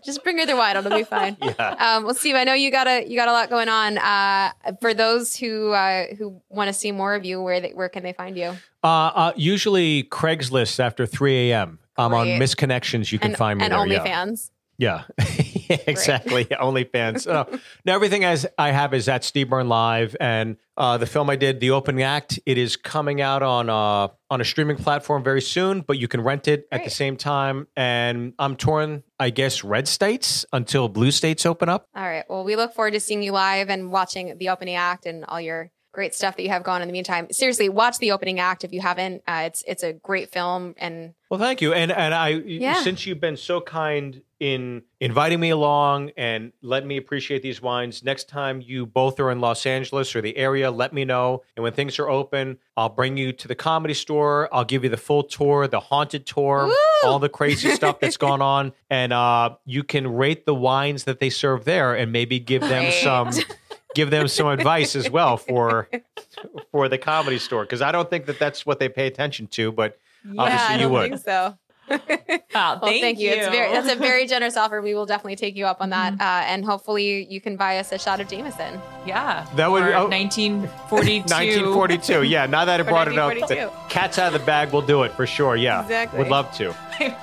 [0.05, 1.35] Just bring her the wine; it'll be fine.
[1.41, 1.75] Yeah.
[1.79, 3.97] Um, well, Steve, I know you got a you got a lot going on.
[3.97, 7.89] Uh, for those who uh, who want to see more of you, where they, where
[7.89, 8.55] can they find you?
[8.83, 11.79] Uh, uh, usually Craigslist after 3 a.m.
[11.97, 13.11] I'm on Misconnections.
[13.11, 13.79] You can and find me and there.
[13.79, 14.49] OnlyFans.
[14.49, 15.03] Yeah, Yeah,
[15.69, 16.45] exactly.
[16.51, 17.27] OnlyFans.
[17.31, 17.45] Uh,
[17.85, 21.35] now everything as I have is at Steve Byrne Live, and uh, the film I
[21.35, 25.41] did, the opening act, it is coming out on uh, on a streaming platform very
[25.41, 27.67] soon, but you can rent it at the same time.
[27.75, 31.87] And I'm touring, I guess, red states until blue states open up.
[31.95, 32.25] All right.
[32.29, 35.39] Well, we look forward to seeing you live and watching the opening act and all
[35.39, 37.27] your great stuff that you have going in the meantime.
[37.31, 39.23] Seriously, watch the opening act if you haven't.
[39.25, 42.81] Uh, it's it's a great film and Well, thank you, and and I Yeah.
[42.83, 48.03] since you've been so kind in inviting me along and letting me appreciate these wines.
[48.03, 51.43] Next time you both are in Los Angeles or the area, let me know.
[51.55, 54.49] And when things are open, I'll bring you to the comedy store.
[54.53, 57.09] I'll give you the full tour, the haunted tour, Woo!
[57.09, 61.19] all the crazy stuff that's gone on, and uh, you can rate the wines that
[61.19, 63.31] they serve there and maybe give them some.
[63.93, 65.87] Give them some advice as well for
[66.69, 69.71] for the comedy store because I don't think that that's what they pay attention to,
[69.71, 71.09] but yeah, Obviously I you would.
[71.11, 71.23] think
[71.89, 71.99] so.
[72.55, 73.29] Wow, Well, thank, you.
[73.31, 74.81] It's very that's a very generous offer.
[74.81, 76.21] We will definitely take you up on that, Mm-hmm.
[76.21, 78.79] uh, and hopefully you can buy us a shot of Jameson.
[79.05, 79.45] yeah.
[79.55, 80.07] That would- Or oh.
[80.07, 81.21] 1942.
[81.33, 82.23] 1942.
[82.35, 84.71] Yeah, now that I brought it up, the cat's out of the bag.
[84.71, 85.55] We'll do it for sure.
[85.57, 86.19] Yeah, Exactly.
[86.19, 86.73] Would love to.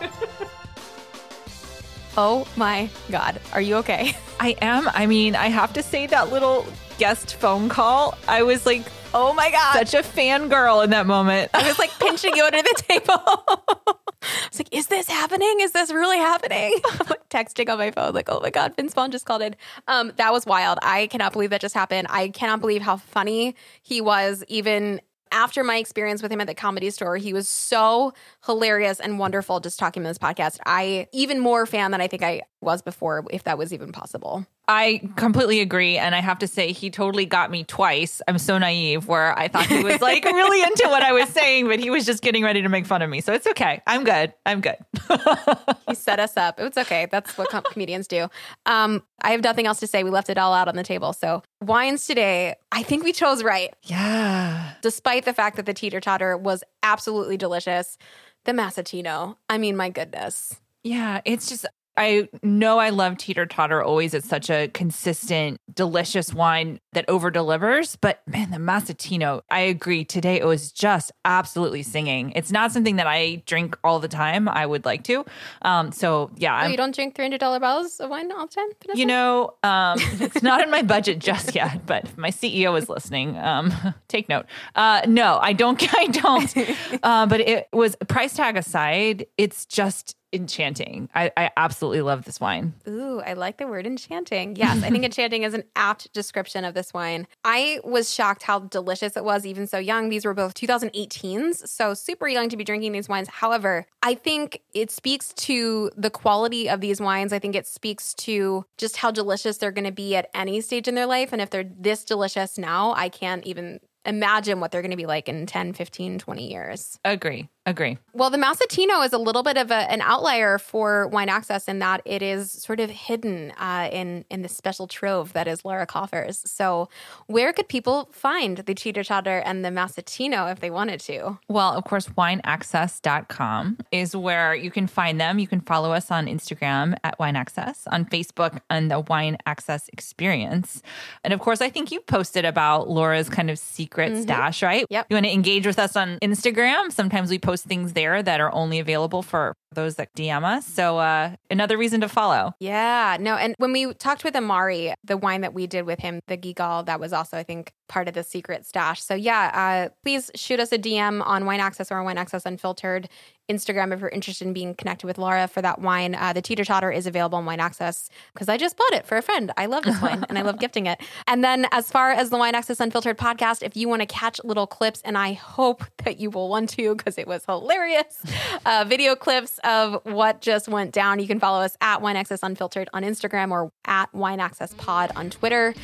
[2.14, 4.14] Oh my God, are you okay?
[4.38, 4.86] I am.
[4.92, 6.66] I mean, I have to say that little
[6.98, 8.18] guest phone call.
[8.28, 8.82] I was like,
[9.14, 11.50] Oh my God, such a fangirl in that moment.
[11.54, 13.96] I was like pinching you under the table.
[14.22, 15.56] I was like, "Is this happening?
[15.60, 18.94] Is this really happening?" I'm like texting on my phone, like, "Oh my god, Vince
[18.94, 19.56] Vaughn just called in."
[19.88, 20.78] Um, that was wild.
[20.82, 22.06] I cannot believe that just happened.
[22.10, 25.00] I cannot believe how funny he was, even
[25.32, 27.16] after my experience with him at the comedy store.
[27.16, 28.12] He was so
[28.44, 30.58] hilarious and wonderful just talking about this podcast.
[30.66, 34.46] I even more fan than I think I was before, if that was even possible.
[34.68, 35.98] I completely agree.
[35.98, 38.22] And I have to say, he totally got me twice.
[38.28, 41.66] I'm so naive where I thought he was like really into what I was saying,
[41.66, 43.20] but he was just getting ready to make fun of me.
[43.20, 43.82] So it's okay.
[43.86, 44.32] I'm good.
[44.46, 44.76] I'm good.
[45.88, 46.60] he set us up.
[46.60, 47.08] It's okay.
[47.10, 48.28] That's what com- comedians do.
[48.64, 50.04] Um, I have nothing else to say.
[50.04, 51.12] We left it all out on the table.
[51.12, 53.74] So wines today, I think we chose right.
[53.82, 54.74] Yeah.
[54.80, 57.98] Despite the fact that the teeter totter was absolutely delicious,
[58.44, 60.60] the Massetino, I mean, my goodness.
[60.84, 61.66] Yeah, it's just
[61.96, 64.14] I know I love teeter totter always.
[64.14, 67.96] It's such a consistent, delicious wine that over delivers.
[67.96, 70.04] But man, the Massetino, I agree.
[70.04, 72.32] Today it was just absolutely singing.
[72.34, 74.48] It's not something that I drink all the time.
[74.48, 75.24] I would like to.
[75.62, 78.68] Um, so yeah, Oh, you don't drink $300 bottles of wine all the time?
[78.82, 78.98] Vanessa?
[78.98, 83.36] you know, um, it's not in my budget just yet, but my CEO is listening,
[83.38, 83.72] um,
[84.08, 84.46] take note.
[84.74, 85.82] Uh, no, I don't.
[85.94, 86.56] I don't.
[87.02, 91.08] Uh, but it was price tag aside, it's just enchanting.
[91.14, 92.74] I, I absolutely love this wine.
[92.88, 94.56] Ooh, I like the word enchanting.
[94.56, 97.26] Yes, I think enchanting is an apt description of this wine.
[97.44, 100.08] I was shocked how delicious it was, even so young.
[100.08, 103.28] These were both 2018s, so super young to be drinking these wines.
[103.28, 107.32] However, I think it speaks to the quality of these wines.
[107.32, 110.88] I think it speaks to just how delicious they're going to be at any stage
[110.88, 111.32] in their life.
[111.32, 115.06] And if they're this delicious now, I can't even imagine what they're going to be
[115.06, 116.98] like in 10, 15, 20 years.
[117.04, 117.48] Agree.
[117.64, 117.96] Agree.
[118.12, 121.78] Well, the Massetino is a little bit of a, an outlier for wine access in
[121.78, 125.86] that it is sort of hidden uh, in in the special trove that is Laura
[125.86, 126.42] Coffers.
[126.44, 126.88] So,
[127.26, 131.38] where could people find the Teeter Totter and the Massetino if they wanted to?
[131.46, 135.38] Well, of course, wineaccess.com is where you can find them.
[135.38, 139.88] You can follow us on Instagram at Wine Access, on Facebook on the Wine Access
[139.92, 140.82] Experience.
[141.22, 144.84] And of course, I think you posted about Laura's kind of secret stash, right?
[144.90, 145.06] Yep.
[145.10, 146.90] You want to engage with us on Instagram?
[146.90, 150.66] Sometimes we post things there that are only available for those that DM us.
[150.66, 152.54] So, uh, another reason to follow.
[152.58, 153.36] Yeah, no.
[153.36, 156.86] And when we talked with Amari, the wine that we did with him, the Guigal,
[156.86, 159.02] that was also, I think, part of the secret stash.
[159.02, 163.08] So, yeah, uh, please shoot us a DM on Wine Access or Wine Access Unfiltered
[163.48, 166.14] Instagram if you're interested in being connected with Laura for that wine.
[166.14, 169.16] Uh, the Teeter Totter is available on Wine Access because I just bought it for
[169.16, 169.52] a friend.
[169.56, 171.00] I love this wine and I love gifting it.
[171.26, 174.40] And then, as far as the Wine Access Unfiltered podcast, if you want to catch
[174.44, 178.22] little clips, and I hope that you will want to because it was hilarious,
[178.66, 182.42] uh, video clips of what just went down, you can follow us at Wine Access
[182.42, 185.74] Unfiltered on Instagram or at Wine Access Pod on Twitter.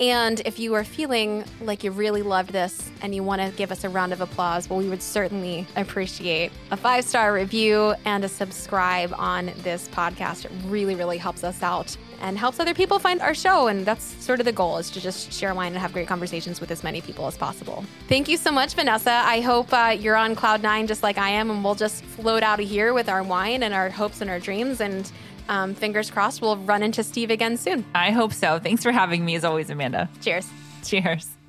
[0.00, 3.70] And if you are feeling like you really loved this and you want to give
[3.70, 8.24] us a round of applause, well, we would certainly appreciate a five star review and
[8.24, 10.46] a subscribe on this podcast.
[10.46, 13.68] It really, really helps us out and helps other people find our show.
[13.68, 16.60] And that's sort of the goal is to just share wine and have great conversations
[16.60, 17.84] with as many people as possible.
[18.08, 19.10] Thank you so much, Vanessa.
[19.12, 22.42] I hope uh, you're on cloud nine just like I am, and we'll just float
[22.42, 24.80] out of here with our wine and our hopes and our dreams.
[24.80, 25.10] And
[25.48, 27.84] um, fingers crossed, we'll run into Steve again soon.
[27.94, 28.58] I hope so.
[28.58, 30.08] Thanks for having me, as always, Amanda.
[30.20, 30.48] Cheers.
[30.84, 31.39] Cheers.